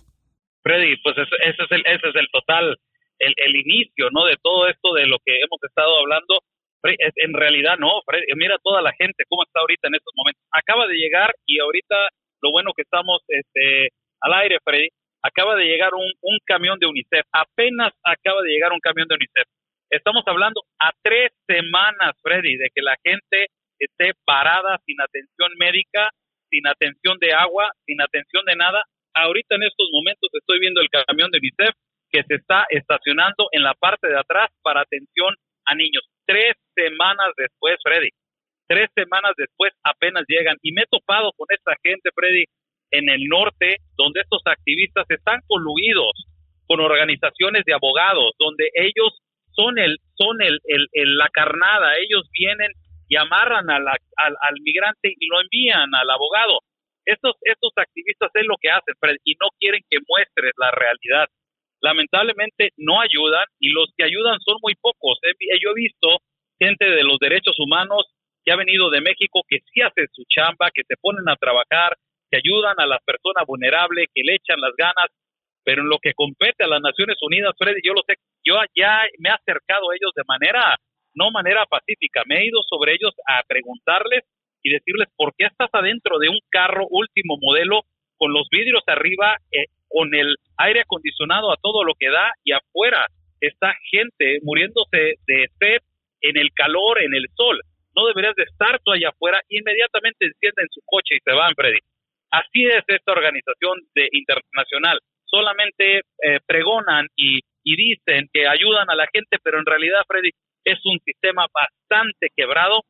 [0.61, 2.77] Freddy, pues ese, es, el, ese es el total,
[3.17, 4.25] el, el inicio, ¿no?
[4.25, 6.35] De todo esto de lo que hemos estado hablando
[6.91, 8.01] en realidad no,
[8.35, 10.43] mira toda la gente cómo está ahorita en estos momentos.
[10.51, 11.95] Acaba de llegar y ahorita
[12.41, 13.89] lo bueno que estamos este,
[14.21, 14.89] al aire, Freddy,
[15.23, 19.15] acaba de llegar un, un camión de UNICEF, apenas acaba de llegar un camión de
[19.15, 19.47] UNICEF.
[19.89, 23.47] Estamos hablando a tres semanas, Freddy, de que la gente
[23.79, 26.09] esté parada sin atención médica,
[26.49, 28.83] sin atención de agua, sin atención de nada.
[29.13, 31.75] Ahorita en estos momentos estoy viendo el camión de UNICEF
[32.11, 36.03] que se está estacionando en la parte de atrás para atención a niños.
[36.25, 38.09] Tres semanas después, Freddy,
[38.67, 40.57] tres semanas después apenas llegan.
[40.61, 42.45] Y me he topado con esta gente, Freddy,
[42.91, 46.11] en el norte, donde estos activistas están coluidos
[46.67, 49.19] con organizaciones de abogados, donde ellos
[49.51, 52.71] son el, son el, el, la carnada, ellos vienen
[53.07, 56.59] y amarran al, al, migrante y lo envían al abogado.
[57.05, 61.27] Estos, estos activistas es lo que hacen, Freddy, y no quieren que muestres la realidad
[61.83, 65.19] lamentablemente no ayudan y los que ayudan son muy pocos.
[65.61, 66.07] Yo he visto
[66.57, 68.07] gente de los derechos humanos
[68.43, 71.95] que ha venido de México que sí hacen su chamba, que se ponen a trabajar,
[72.31, 75.11] que ayudan a las personas vulnerables, que le echan las ganas,
[75.63, 79.03] pero en lo que compete a las Naciones Unidas, Freddy, yo lo sé, yo ya
[79.19, 80.75] me he acercado a ellos de manera,
[81.13, 84.23] no manera pacífica, me he ido sobre ellos a preguntarles
[84.63, 87.83] y decirles por qué estás adentro de un carro último modelo
[88.17, 92.51] con los vidrios arriba eh, con el aire acondicionado a todo lo que da y
[92.51, 93.05] afuera
[93.39, 95.81] está gente muriéndose de sed
[96.21, 97.61] en el calor, en el sol.
[97.95, 101.77] No deberías de estar tú allá afuera, inmediatamente encienden su coche y se van, Freddy.
[102.31, 104.97] Así es esta organización de internacional.
[105.25, 110.31] Solamente eh, pregonan y, y dicen que ayudan a la gente, pero en realidad, Freddy,
[110.63, 112.81] es un sistema bastante quebrado.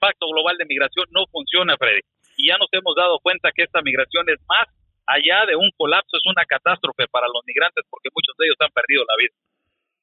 [0.00, 2.00] Pacto Global de Migración no funciona, Freddy.
[2.36, 4.66] Y ya nos hemos dado cuenta que esta migración es más
[5.06, 8.72] allá de un colapso, es una catástrofe para los migrantes porque muchos de ellos han
[8.72, 9.34] perdido la vida.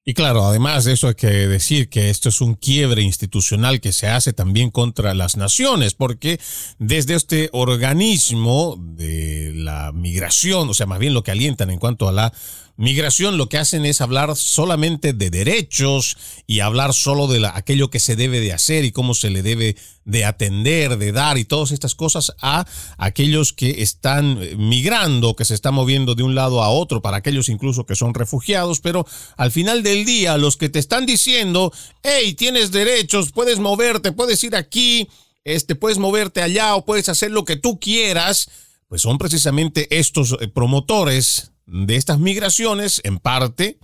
[0.03, 3.91] Y claro, además de eso hay que decir que esto es un quiebre institucional que
[3.91, 6.39] se hace también contra las naciones, porque
[6.79, 12.09] desde este organismo de la migración, o sea, más bien lo que alientan en cuanto
[12.09, 12.33] a la
[12.77, 16.17] migración lo que hacen es hablar solamente de derechos
[16.47, 19.75] y hablar solo de aquello que se debe de hacer y cómo se le debe
[20.05, 22.65] de atender, de dar y todas estas cosas a
[22.97, 27.49] aquellos que están migrando, que se están moviendo de un lado a otro, para aquellos
[27.49, 29.05] incluso que son refugiados, pero
[29.37, 31.71] al final del día los que te están diciendo,
[32.03, 35.07] hey, tienes derechos, puedes moverte, puedes ir aquí,
[35.43, 38.49] este, puedes moverte allá o puedes hacer lo que tú quieras,
[38.87, 43.79] pues son precisamente estos eh, promotores de estas migraciones, en parte,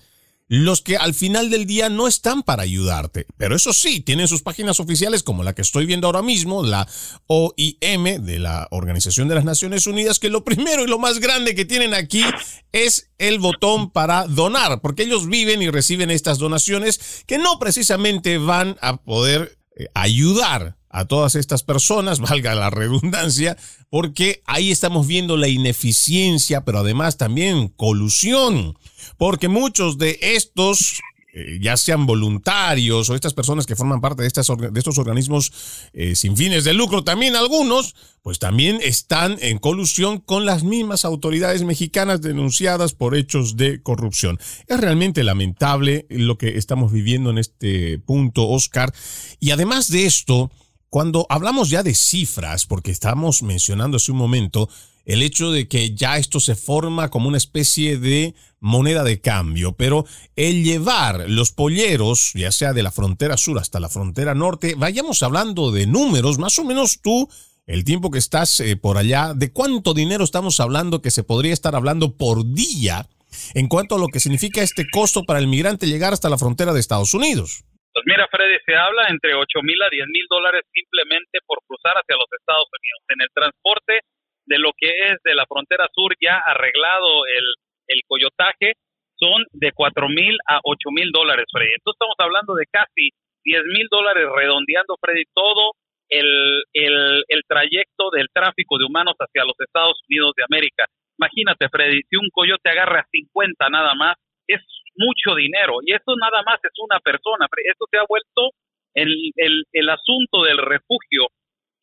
[0.48, 3.26] los que al final del día no están para ayudarte.
[3.38, 6.88] Pero eso sí, tienen sus páginas oficiales como la que estoy viendo ahora mismo, la
[7.28, 11.56] OIM de la Organización de las Naciones Unidas, que lo primero y lo más grande
[11.56, 12.24] que tienen aquí
[12.72, 18.38] es el botón para donar, porque ellos viven y reciben estas donaciones que no precisamente
[18.38, 23.58] van a poder eh, ayudar a todas estas personas, valga la redundancia,
[23.90, 28.78] porque ahí estamos viendo la ineficiencia, pero además también colusión,
[29.18, 31.02] porque muchos de estos
[31.40, 35.52] eh, ya sean voluntarios o estas personas que forman parte de, estas, de estos organismos
[35.94, 41.06] eh, sin fines de lucro, también algunos, pues también están en colusión con las mismas
[41.06, 44.40] autoridades mexicanas denunciadas por hechos de corrupción.
[44.66, 48.92] Es realmente lamentable lo que estamos viviendo en este punto, Oscar.
[49.40, 50.50] Y además de esto,
[50.90, 54.70] cuando hablamos ya de cifras, porque estamos mencionando hace un momento
[55.06, 59.74] el hecho de que ya esto se forma como una especie de moneda de cambio,
[59.74, 64.76] pero el llevar los polleros, ya sea de la frontera sur hasta la frontera norte,
[64.76, 67.30] vayamos hablando de números, más o menos tú,
[67.68, 71.54] el tiempo que estás eh, por allá, de cuánto dinero estamos hablando que se podría
[71.54, 73.08] estar hablando por día
[73.54, 76.74] en cuanto a lo que significa este costo para el migrante llegar hasta la frontera
[76.74, 77.64] de Estados Unidos.
[77.98, 81.98] Pues mira, Freddy, se habla entre 8 mil a 10 mil dólares simplemente por cruzar
[81.98, 83.02] hacia los Estados Unidos.
[83.10, 84.06] En el transporte
[84.46, 87.42] de lo que es de la frontera sur ya arreglado el,
[87.90, 88.78] el coyotaje,
[89.18, 91.74] son de 4 mil a 8 mil dólares, Freddy.
[91.74, 93.10] Entonces estamos hablando de casi
[93.44, 95.74] 10 mil dólares redondeando, Freddy, todo
[96.10, 96.30] el,
[96.78, 100.86] el, el trayecto del tráfico de humanos hacia los Estados Unidos de América.
[101.18, 104.62] Imagínate, Freddy, si un coyote agarra 50 nada más, es
[104.98, 105.80] mucho dinero.
[105.86, 107.48] Y esto nada más es una persona.
[107.64, 108.52] Esto se ha vuelto
[108.94, 111.28] el, el, el asunto del refugio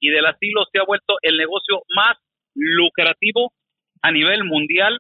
[0.01, 2.19] y del asilo se ha vuelto el negocio más
[2.55, 3.53] lucrativo
[4.03, 4.99] a nivel mundial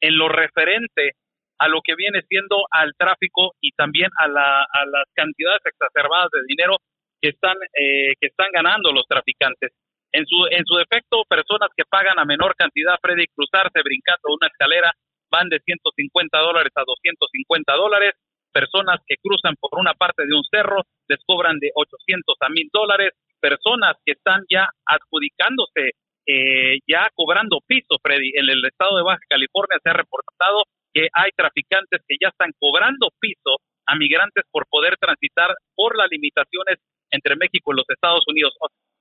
[0.00, 1.12] en lo referente
[1.60, 6.30] a lo que viene siendo al tráfico y también a, la, a las cantidades exacerbadas
[6.32, 6.76] de dinero
[7.20, 9.70] que están eh, que están ganando los traficantes.
[10.10, 14.48] En su en su defecto, personas que pagan a menor cantidad, Freddy, cruzarse brincando una
[14.48, 14.90] escalera
[15.30, 18.14] van de 150 dólares a 250 dólares.
[18.52, 22.68] Personas que cruzan por una parte de un cerro les cobran de 800 a 1000
[22.72, 23.12] dólares.
[23.40, 25.94] Personas que están ya adjudicándose,
[26.26, 28.32] eh, ya cobrando piso, Freddy.
[28.34, 32.50] En el estado de Baja California se ha reportado que hay traficantes que ya están
[32.58, 36.78] cobrando piso a migrantes por poder transitar por las limitaciones
[37.10, 38.54] entre México y los Estados Unidos.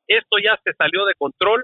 [0.07, 1.63] Esto ya se salió de control,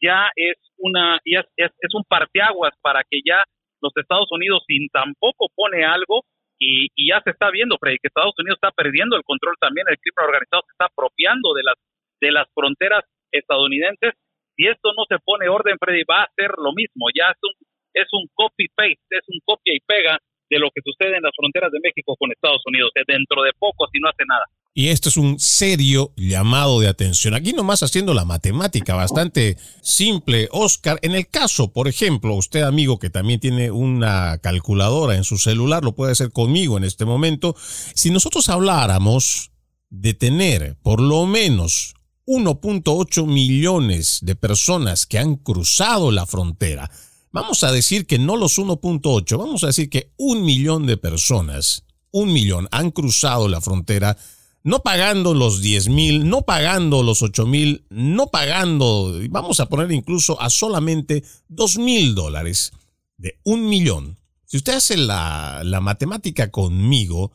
[0.00, 3.44] ya es una ya es, es un parteaguas para que ya
[3.80, 6.22] los Estados Unidos tampoco pone algo
[6.58, 9.96] y, ya se está viendo, Freddy, que Estados Unidos está perdiendo el control también, el
[9.98, 11.76] crimen organizado se está apropiando de las
[12.20, 14.12] de las fronteras estadounidenses.
[14.54, 17.08] Si esto no se pone orden, Freddy, va a ser lo mismo.
[17.16, 17.54] Ya es un
[17.94, 20.18] es un copy paste, es un copia y pega
[20.50, 23.86] de lo que sucede en las fronteras de México con Estados Unidos, dentro de poco
[23.90, 24.44] si no hace nada.
[24.72, 27.34] Y esto es un serio llamado de atención.
[27.34, 31.00] Aquí nomás haciendo la matemática bastante simple, Oscar.
[31.02, 35.82] En el caso, por ejemplo, usted amigo que también tiene una calculadora en su celular,
[35.82, 37.56] lo puede hacer conmigo en este momento.
[37.94, 39.50] Si nosotros habláramos
[39.88, 41.94] de tener por lo menos
[42.26, 46.90] 1.8 millones de personas que han cruzado la frontera,
[47.32, 51.84] Vamos a decir que no los 1.8, vamos a decir que un millón de personas,
[52.10, 54.16] un millón, han cruzado la frontera,
[54.62, 59.90] no pagando los 10 mil, no pagando los 8 mil, no pagando, vamos a poner
[59.92, 62.72] incluso a solamente 2 mil dólares
[63.16, 64.18] de un millón.
[64.44, 67.32] Si usted hace la, la matemática conmigo,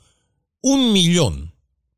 [0.61, 1.53] un millón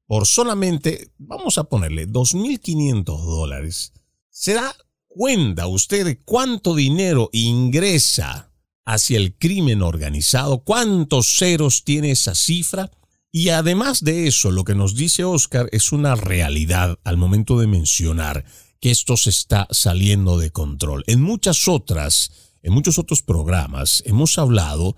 [0.06, 3.92] por solamente, vamos a ponerle 2.500 dólares,
[4.30, 4.74] será
[5.08, 8.48] cuenta usted de cuánto dinero ingresa
[8.86, 10.60] hacia el crimen organizado?
[10.60, 12.90] ¿Cuántos ceros tiene esa cifra?
[13.32, 17.68] Y además de eso, lo que nos dice Oscar es una realidad al momento de
[17.68, 18.46] mencionar
[18.80, 21.04] que esto se está saliendo de control.
[21.08, 22.32] En muchas otras,
[22.64, 24.96] en muchos otros programas hemos hablado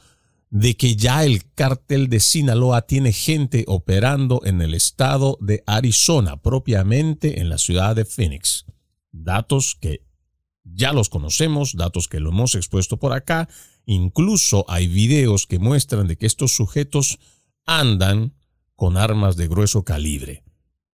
[0.50, 6.42] de que ya el cártel de Sinaloa tiene gente operando en el estado de Arizona,
[6.42, 8.66] propiamente en la ciudad de Phoenix.
[9.12, 10.04] Datos que
[10.64, 13.48] ya los conocemos, datos que lo hemos expuesto por acá.
[13.86, 17.20] Incluso hay videos que muestran de que estos sujetos
[17.66, 18.34] andan
[18.76, 20.44] con armas de grueso calibre.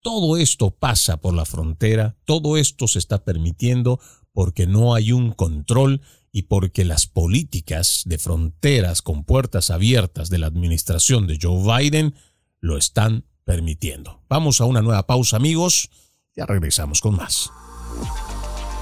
[0.00, 4.00] Todo esto pasa por la frontera, todo esto se está permitiendo
[4.32, 6.02] porque no hay un control
[6.32, 12.14] y porque las políticas de fronteras con puertas abiertas de la administración de Joe Biden
[12.60, 14.22] lo están permitiendo.
[14.28, 15.90] Vamos a una nueva pausa amigos,
[16.34, 17.50] ya regresamos con más.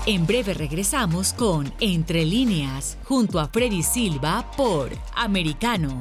[0.07, 6.01] En breve regresamos con Entre líneas, junto a Freddy Silva por Americano.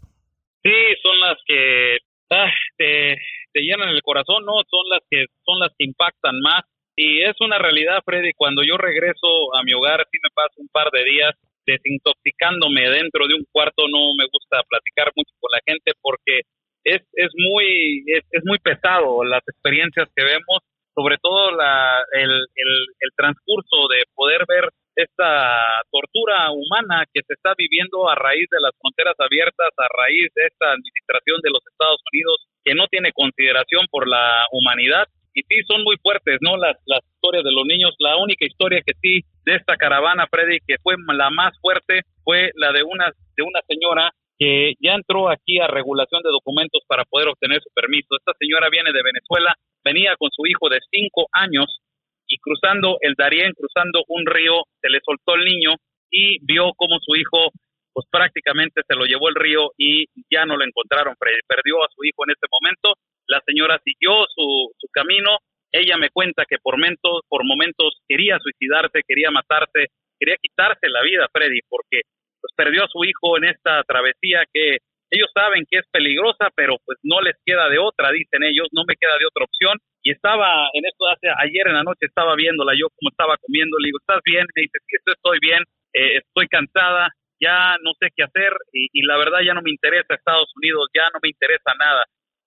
[0.64, 1.98] Sí, son las que
[2.32, 3.18] ah, te,
[3.56, 4.54] llenan el corazón, ¿no?
[4.72, 6.64] Son las que son las que impactan más.
[6.96, 9.28] Y es una realidad, Freddy, cuando yo regreso
[9.60, 11.36] a mi hogar, sí me paso un par de días
[11.66, 16.42] desintoxicándome dentro de un cuarto, no me gusta platicar mucho con la gente porque
[16.84, 20.60] es, es muy es, es muy pesado las experiencias que vemos,
[20.94, 27.34] sobre todo la, el, el, el transcurso de poder ver esta tortura humana que se
[27.34, 31.66] está viviendo a raíz de las fronteras abiertas, a raíz de esta administración de los
[31.66, 36.58] Estados Unidos que no tiene consideración por la humanidad y sí son muy fuertes, ¿no?
[36.58, 37.96] Las, las historias de los niños.
[38.00, 42.52] La única historia que sí de esta caravana, Freddy, que fue la más fuerte, fue
[42.56, 47.06] la de una, de una señora que ya entró aquí a regulación de documentos para
[47.06, 48.16] poder obtener su permiso.
[48.18, 49.54] Esta señora viene de Venezuela,
[49.84, 51.80] venía con su hijo de cinco años
[52.28, 55.76] y cruzando el Darién, cruzando un río, se le soltó el niño
[56.10, 57.52] y vio cómo su hijo
[57.94, 61.16] pues prácticamente se lo llevó el río y ya no lo encontraron,
[61.48, 65.38] perdió a su hijo en ese momento la señora siguió su, camino.
[65.72, 71.02] Ella me cuenta que por momentos, por momentos quería suicidarse, quería matarse, quería quitarse la
[71.02, 72.02] vida, Freddy, porque
[72.40, 74.78] pues perdió a su hijo en esta travesía que
[75.10, 78.84] ellos saben que es peligrosa, pero pues no les queda de otra, dicen ellos, no
[78.88, 79.78] me queda de otra opción.
[80.02, 83.78] Y estaba en esto hace ayer en la noche estaba viéndola yo como estaba comiendo,
[83.80, 84.46] le digo, ¿estás bien?
[84.54, 85.64] Me dice, sí, estoy bien,
[85.94, 87.10] eh, estoy cansada,
[87.40, 90.90] ya no sé qué hacer y, y, la verdad ya no me interesa Estados Unidos,
[90.94, 92.04] ya no me interesa nada.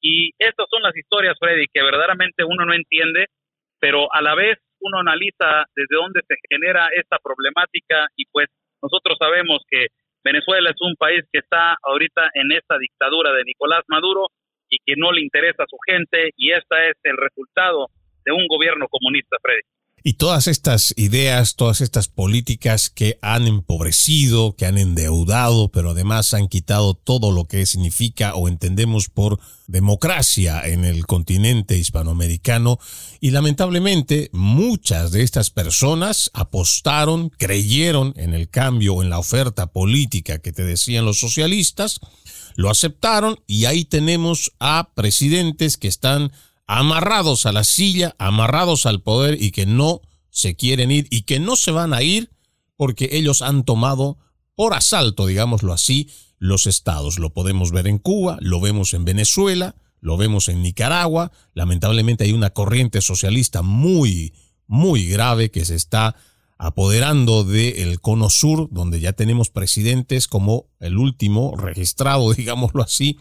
[0.07, 3.27] Y estas son las historias, Freddy, que verdaderamente uno no entiende,
[3.81, 8.47] pero a la vez uno analiza desde dónde se genera esta problemática y pues
[8.81, 9.89] nosotros sabemos que
[10.23, 14.29] Venezuela es un país que está ahorita en esta dictadura de Nicolás Maduro
[14.71, 17.89] y que no le interesa a su gente y este es el resultado
[18.25, 19.63] de un gobierno comunista, Freddy.
[20.05, 26.33] Y todas estas ideas, todas estas políticas que han empobrecido, que han endeudado, pero además
[26.33, 32.79] han quitado todo lo que significa o entendemos por democracia en el continente hispanoamericano.
[33.21, 40.39] Y lamentablemente muchas de estas personas apostaron, creyeron en el cambio, en la oferta política
[40.39, 42.01] que te decían los socialistas,
[42.55, 46.33] lo aceptaron y ahí tenemos a presidentes que están
[46.67, 50.01] amarrados a la silla, amarrados al poder y que no
[50.31, 52.31] se quieren ir y que no se van a ir
[52.77, 54.19] porque ellos han tomado
[54.55, 57.19] por asalto, digámoslo así, los estados.
[57.19, 61.33] Lo podemos ver en Cuba, lo vemos en Venezuela, lo vemos en Nicaragua.
[61.55, 64.35] Lamentablemente hay una corriente socialista muy,
[64.67, 66.17] muy grave que se está
[66.59, 73.19] apoderando del cono sur, donde ya tenemos presidentes como el último registrado, digámoslo así,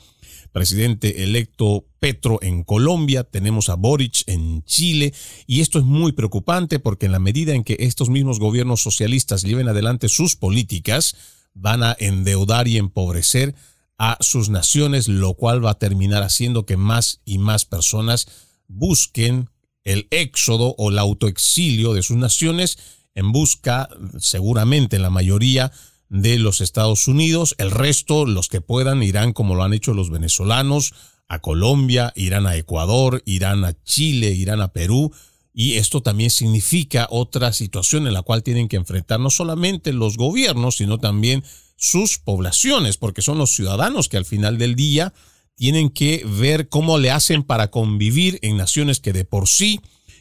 [0.53, 5.13] presidente electo Petro en Colombia, tenemos a Boric en Chile,
[5.47, 9.41] y esto es muy preocupante porque en la medida en que estos mismos gobiernos socialistas
[9.41, 11.17] lleven adelante sus políticas,
[11.55, 13.55] van a endeudar y empobrecer
[13.97, 18.27] a sus naciones, lo cual va a terminar haciendo que más y más personas
[18.67, 19.49] busquen
[19.83, 22.77] el éxodo o el autoexilio de sus naciones
[23.15, 23.89] en busca,
[24.19, 25.71] seguramente en la mayoría,
[26.09, 27.55] de los Estados Unidos.
[27.57, 30.93] El resto, los que puedan, irán como lo han hecho los venezolanos,
[31.27, 35.11] a Colombia, irán a Ecuador, irán a Chile, irán a Perú.
[35.57, 40.17] Y esto también significa otra situación en la cual tienen que enfrentar no solamente los
[40.17, 41.45] gobiernos, sino también
[41.77, 45.13] sus poblaciones, porque son los ciudadanos que al final del día
[45.55, 49.79] tienen que ver cómo le hacen para convivir en naciones que de por sí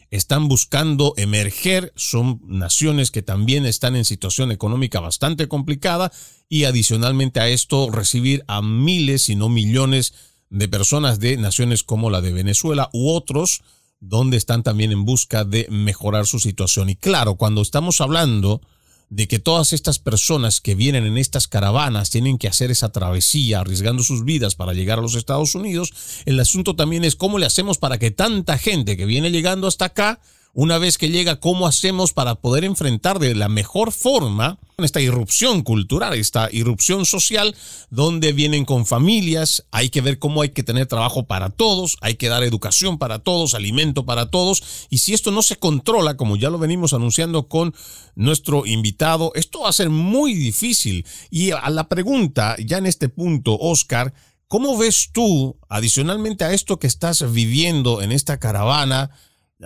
[0.09, 6.13] están buscando emerger, son naciones que también están en situación económica bastante complicada
[6.47, 10.13] y adicionalmente a esto recibir a miles, si no millones
[10.49, 13.63] de personas de naciones como la de Venezuela u otros,
[14.07, 16.89] donde están también en busca de mejorar su situación.
[16.89, 18.61] Y claro, cuando estamos hablando
[19.09, 23.59] de que todas estas personas que vienen en estas caravanas tienen que hacer esa travesía
[23.59, 25.93] arriesgando sus vidas para llegar a los Estados Unidos,
[26.25, 29.85] el asunto también es cómo le hacemos para que tanta gente que viene llegando hasta
[29.85, 30.19] acá
[30.55, 35.63] una vez que llega, cómo hacemos para poder enfrentar de la mejor forma esta irrupción
[35.63, 37.53] cultural, esta irrupción social,
[37.89, 42.15] donde vienen con familias, hay que ver cómo hay que tener trabajo para todos, hay
[42.15, 46.37] que dar educación para todos, alimento para todos, y si esto no se controla, como
[46.37, 47.75] ya lo venimos anunciando con
[48.15, 51.05] nuestro invitado, esto va a ser muy difícil.
[51.29, 54.13] Y a la pregunta, ya en este punto, Oscar,
[54.47, 59.11] ¿cómo ves tú, adicionalmente a esto que estás viviendo en esta caravana,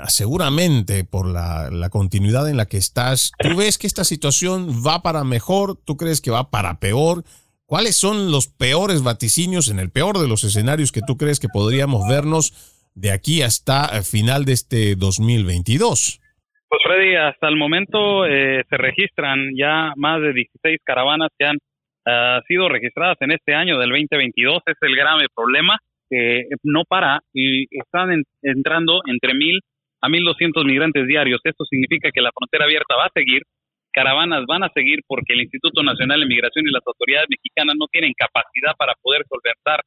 [0.07, 5.23] seguramente por la, continuidad en la que estás, ¿tú ves que esta situación va para
[5.23, 5.77] mejor?
[5.85, 7.23] ¿Tú crees que va para peor?
[7.65, 11.47] ¿Cuáles son los peores vaticinios en el peor de los escenarios que tú crees que
[11.51, 12.53] podríamos vernos
[12.95, 16.21] de aquí hasta el final de este 2022?
[16.69, 21.57] Pues Freddy, hasta el momento eh, se registran ya más de 16 caravanas que han
[22.05, 24.61] ah, sido registradas en este año del 2022.
[24.65, 25.79] Es el grave problema
[26.09, 29.59] que no para y están entrando entre mil
[30.01, 31.41] a 1.200 migrantes diarios.
[31.43, 33.43] Esto significa que la frontera abierta va a seguir,
[33.91, 37.87] caravanas van a seguir porque el Instituto Nacional de Migración y las autoridades mexicanas no
[37.91, 39.81] tienen capacidad para poder solventar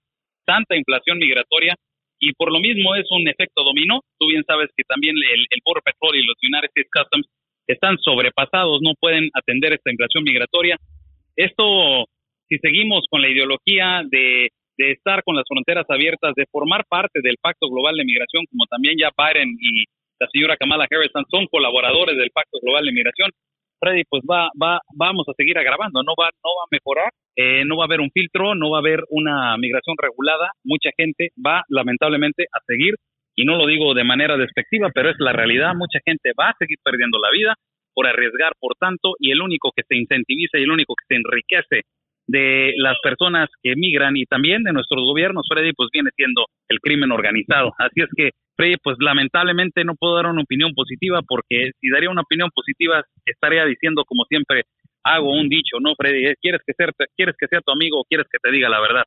[0.44, 1.74] tanta inflación migratoria
[2.18, 4.00] y por lo mismo es un efecto dominó.
[4.18, 5.82] Tú bien sabes que también el, el Border
[6.14, 7.26] y los United States Customs
[7.66, 10.76] están sobrepasados, no pueden atender esta inflación migratoria.
[11.36, 12.06] Esto,
[12.48, 17.20] si seguimos con la ideología de, de estar con las fronteras abiertas, de formar parte
[17.22, 19.84] del Pacto Global de Migración, como también ya Biden y
[20.22, 23.30] la señora Kamala Harris son colaboradores del Pacto Global de Migración,
[23.80, 27.64] Freddy, pues va, va, vamos a seguir agravando, no va, no va a mejorar, eh,
[27.66, 31.30] no va a haber un filtro, no va a haber una migración regulada, mucha gente
[31.44, 32.94] va lamentablemente a seguir,
[33.34, 36.56] y no lo digo de manera despectiva, pero es la realidad, mucha gente va a
[36.56, 37.54] seguir perdiendo la vida
[37.92, 41.18] por arriesgar por tanto, y el único que se incentiviza y el único que se
[41.18, 41.82] enriquece
[42.28, 46.78] de las personas que emigran y también de nuestros gobiernos, Freddy, pues viene siendo el
[46.78, 47.72] crimen organizado.
[47.78, 52.11] Así es que Freddy, pues lamentablemente no puedo dar una opinión positiva porque si daría
[52.11, 54.64] una opinión positiva estaría diciendo como siempre
[55.05, 56.34] hago un dicho, ¿no, Freddy?
[56.40, 59.05] ¿Quieres que, ser, ¿Quieres que sea tu amigo o quieres que te diga la verdad?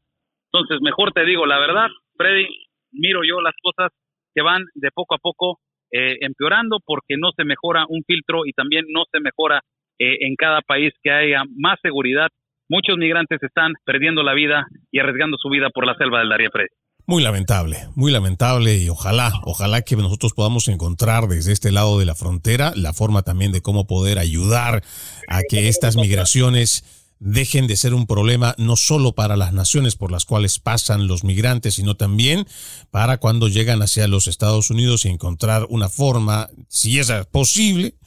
[0.51, 1.87] Entonces, mejor te digo la verdad,
[2.17, 2.47] Freddy,
[2.91, 3.91] miro yo las cosas
[4.33, 5.59] que van de poco a poco
[5.91, 9.61] eh, empeorando porque no se mejora un filtro y también no se mejora
[9.99, 12.27] eh, en cada país que haya más seguridad.
[12.67, 16.49] Muchos migrantes están perdiendo la vida y arriesgando su vida por la selva del Daría
[16.51, 16.69] Freddy.
[17.07, 22.05] Muy lamentable, muy lamentable y ojalá, ojalá que nosotros podamos encontrar desde este lado de
[22.05, 24.83] la frontera la forma también de cómo poder ayudar
[25.27, 26.83] a que estas migraciones
[27.19, 31.23] dejen de ser un problema no solo para las naciones por las cuales pasan los
[31.23, 32.47] migrantes, sino también
[32.89, 37.97] para cuando llegan hacia los Estados Unidos y encontrar una forma, si es posible,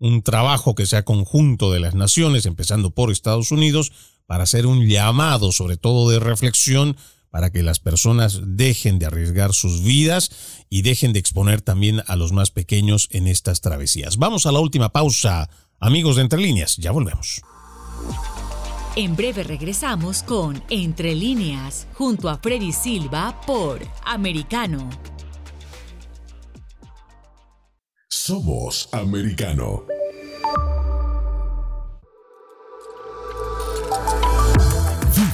[0.00, 3.92] un trabajo que sea conjunto de las naciones, empezando por Estados Unidos,
[4.26, 6.96] para hacer un llamado sobre todo de reflexión
[7.30, 10.30] para que las personas dejen de arriesgar sus vidas
[10.68, 14.16] y dejen de exponer también a los más pequeños en estas travesías.
[14.16, 15.48] Vamos a la última pausa,
[15.78, 17.42] amigos de Entre Líneas, ya volvemos.
[18.96, 24.90] En breve regresamos con Entre Líneas, junto a Freddy Silva por Americano.
[28.08, 29.84] Somos Americano.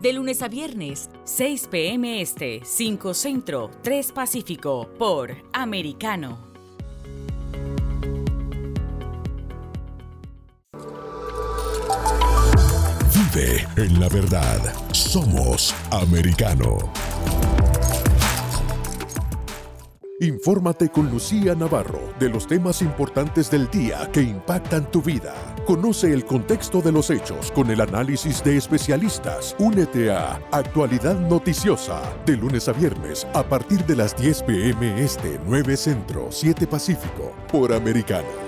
[0.00, 2.20] De lunes a viernes, 6 p.m.
[2.20, 6.38] Este, 5 Centro, 3 Pacífico, por Americano.
[13.12, 14.60] Vive en la verdad.
[14.92, 16.78] Somos Americano.
[20.20, 25.34] Infórmate con Lucía Navarro de los temas importantes del día que impactan tu vida.
[25.68, 29.54] Conoce el contexto de los hechos con el análisis de especialistas.
[29.58, 35.38] Únete a Actualidad Noticiosa de lunes a viernes a partir de las 10 pm este
[35.44, 38.47] 9 Centro 7 Pacífico por Americano.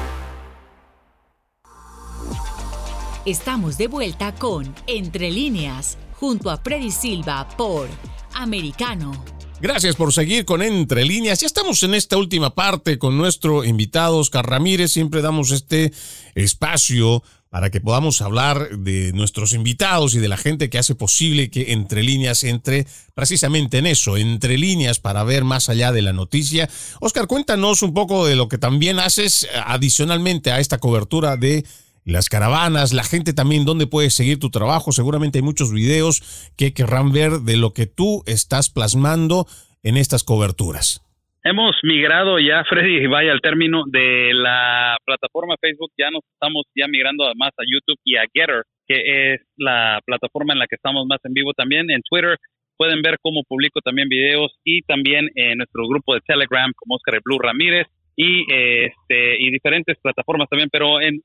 [3.25, 7.87] Estamos de vuelta con Entre líneas, junto a Freddy Silva por
[8.33, 9.11] Americano.
[9.59, 11.39] Gracias por seguir con Entre líneas.
[11.39, 14.91] Ya estamos en esta última parte con nuestro invitado Oscar Ramírez.
[14.91, 15.93] Siempre damos este
[16.33, 21.51] espacio para que podamos hablar de nuestros invitados y de la gente que hace posible
[21.51, 26.11] que Entre líneas entre precisamente en eso, entre líneas para ver más allá de la
[26.11, 26.71] noticia.
[27.01, 31.65] Oscar, cuéntanos un poco de lo que también haces adicionalmente a esta cobertura de
[32.05, 34.91] las caravanas, la gente también, dónde puedes seguir tu trabajo.
[34.91, 39.45] Seguramente hay muchos videos que querrán ver de lo que tú estás plasmando
[39.83, 41.01] en estas coberturas.
[41.43, 46.87] Hemos migrado ya, Freddy, vaya al término de la plataforma Facebook, ya nos estamos ya
[46.87, 51.07] migrando además a YouTube y a Getter, que es la plataforma en la que estamos
[51.07, 51.89] más en vivo también.
[51.89, 52.37] En Twitter
[52.77, 57.19] pueden ver cómo publico también videos y también en nuestro grupo de Telegram como Oscar
[57.25, 61.19] Blue Ramírez y este y diferentes plataformas también, pero en,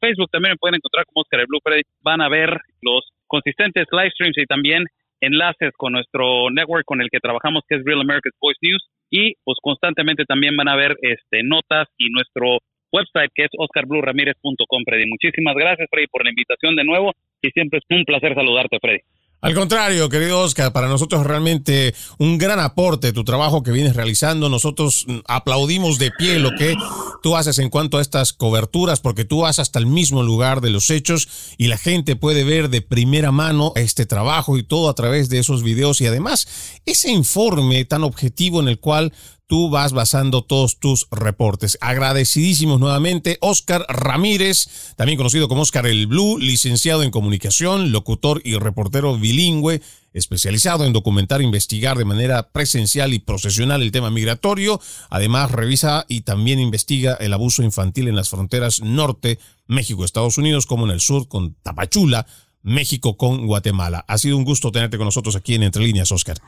[0.00, 1.82] Facebook también me pueden encontrar como Oscar el Blue Freddy.
[2.02, 4.84] Van a ver los consistentes live streams y también
[5.20, 9.34] enlaces con nuestro network con el que trabajamos que es Real America's Voice News y
[9.44, 12.58] pues constantemente también van a ver este notas y nuestro
[12.92, 15.06] website que es oscarbluramírez.com Freddy.
[15.08, 19.00] Muchísimas gracias Freddy por la invitación de nuevo y siempre es un placer saludarte Freddy.
[19.44, 24.48] Al contrario, querido Oscar, para nosotros realmente un gran aporte tu trabajo que vienes realizando.
[24.48, 26.74] Nosotros mm, aplaudimos de pie lo que
[27.22, 30.70] tú haces en cuanto a estas coberturas, porque tú vas hasta el mismo lugar de
[30.70, 31.28] los hechos
[31.58, 35.40] y la gente puede ver de primera mano este trabajo y todo a través de
[35.40, 36.48] esos videos y además
[36.86, 39.12] ese informe tan objetivo en el cual
[39.46, 41.78] tú vas basando todos tus reportes.
[41.80, 48.56] Agradecidísimos nuevamente, Oscar Ramírez, también conocido como Oscar el Blue, licenciado en comunicación, locutor y
[48.56, 49.82] reportero bilingüe,
[50.12, 54.80] especializado en documentar e investigar de manera presencial y profesional el tema migratorio.
[55.10, 60.66] Además, revisa y también investiga el abuso infantil en las fronteras norte, México, Estados Unidos,
[60.66, 62.26] como en el sur con Tapachula,
[62.64, 64.04] México con Guatemala.
[64.08, 66.38] Ha sido un gusto tenerte con nosotros aquí en Entre Líneas, Oscar.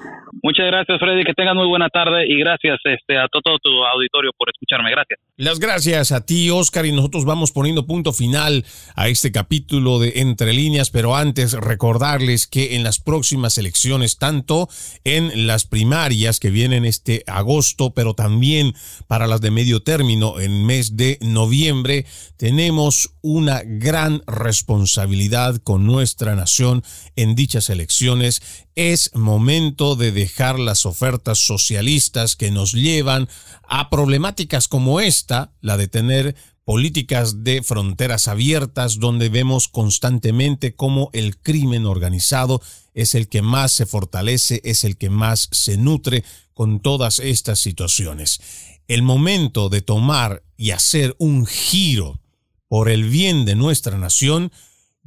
[0.42, 1.24] Muchas gracias, Freddy.
[1.24, 4.90] Que tengas muy buena tarde y gracias este, a todo, tu auditorio por escucharme.
[4.90, 5.20] Gracias.
[5.36, 8.64] Las gracias a ti, Oscar, y nosotros vamos poniendo punto final
[8.94, 14.68] a este capítulo de Entre Líneas, pero antes recordarles que en las próximas elecciones, tanto
[15.04, 18.72] en las primarias que vienen este agosto, pero también
[19.08, 22.06] para las de medio término en mes de noviembre,
[22.36, 26.84] tenemos una gran responsabilidad con nuestra nación
[27.16, 28.40] en dichas elecciones
[28.76, 33.28] es momento de dejar las ofertas socialistas que nos llevan
[33.66, 41.10] a problemáticas como esta, la de tener políticas de fronteras abiertas donde vemos constantemente cómo
[41.12, 42.62] el crimen organizado
[42.94, 46.22] es el que más se fortalece, es el que más se nutre
[46.54, 48.40] con todas estas situaciones.
[48.86, 52.20] el momento de tomar y hacer un giro
[52.68, 54.52] por el bien de nuestra nación,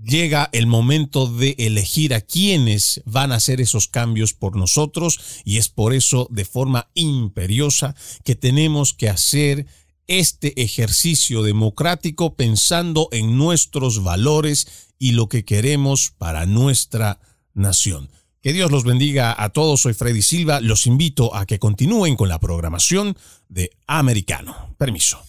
[0.04, 5.58] llega el momento de elegir a quienes van a hacer esos cambios por nosotros y
[5.58, 9.66] es por eso de forma imperiosa que tenemos que hacer
[10.08, 17.20] este ejercicio democrático pensando en nuestros valores y lo que queremos para nuestra
[17.54, 18.10] nación.
[18.42, 19.82] Que Dios los bendiga a todos.
[19.82, 20.62] Soy Freddy Silva.
[20.62, 23.18] Los invito a que continúen con la programación
[23.50, 24.76] de Americano.
[24.78, 25.29] Permiso.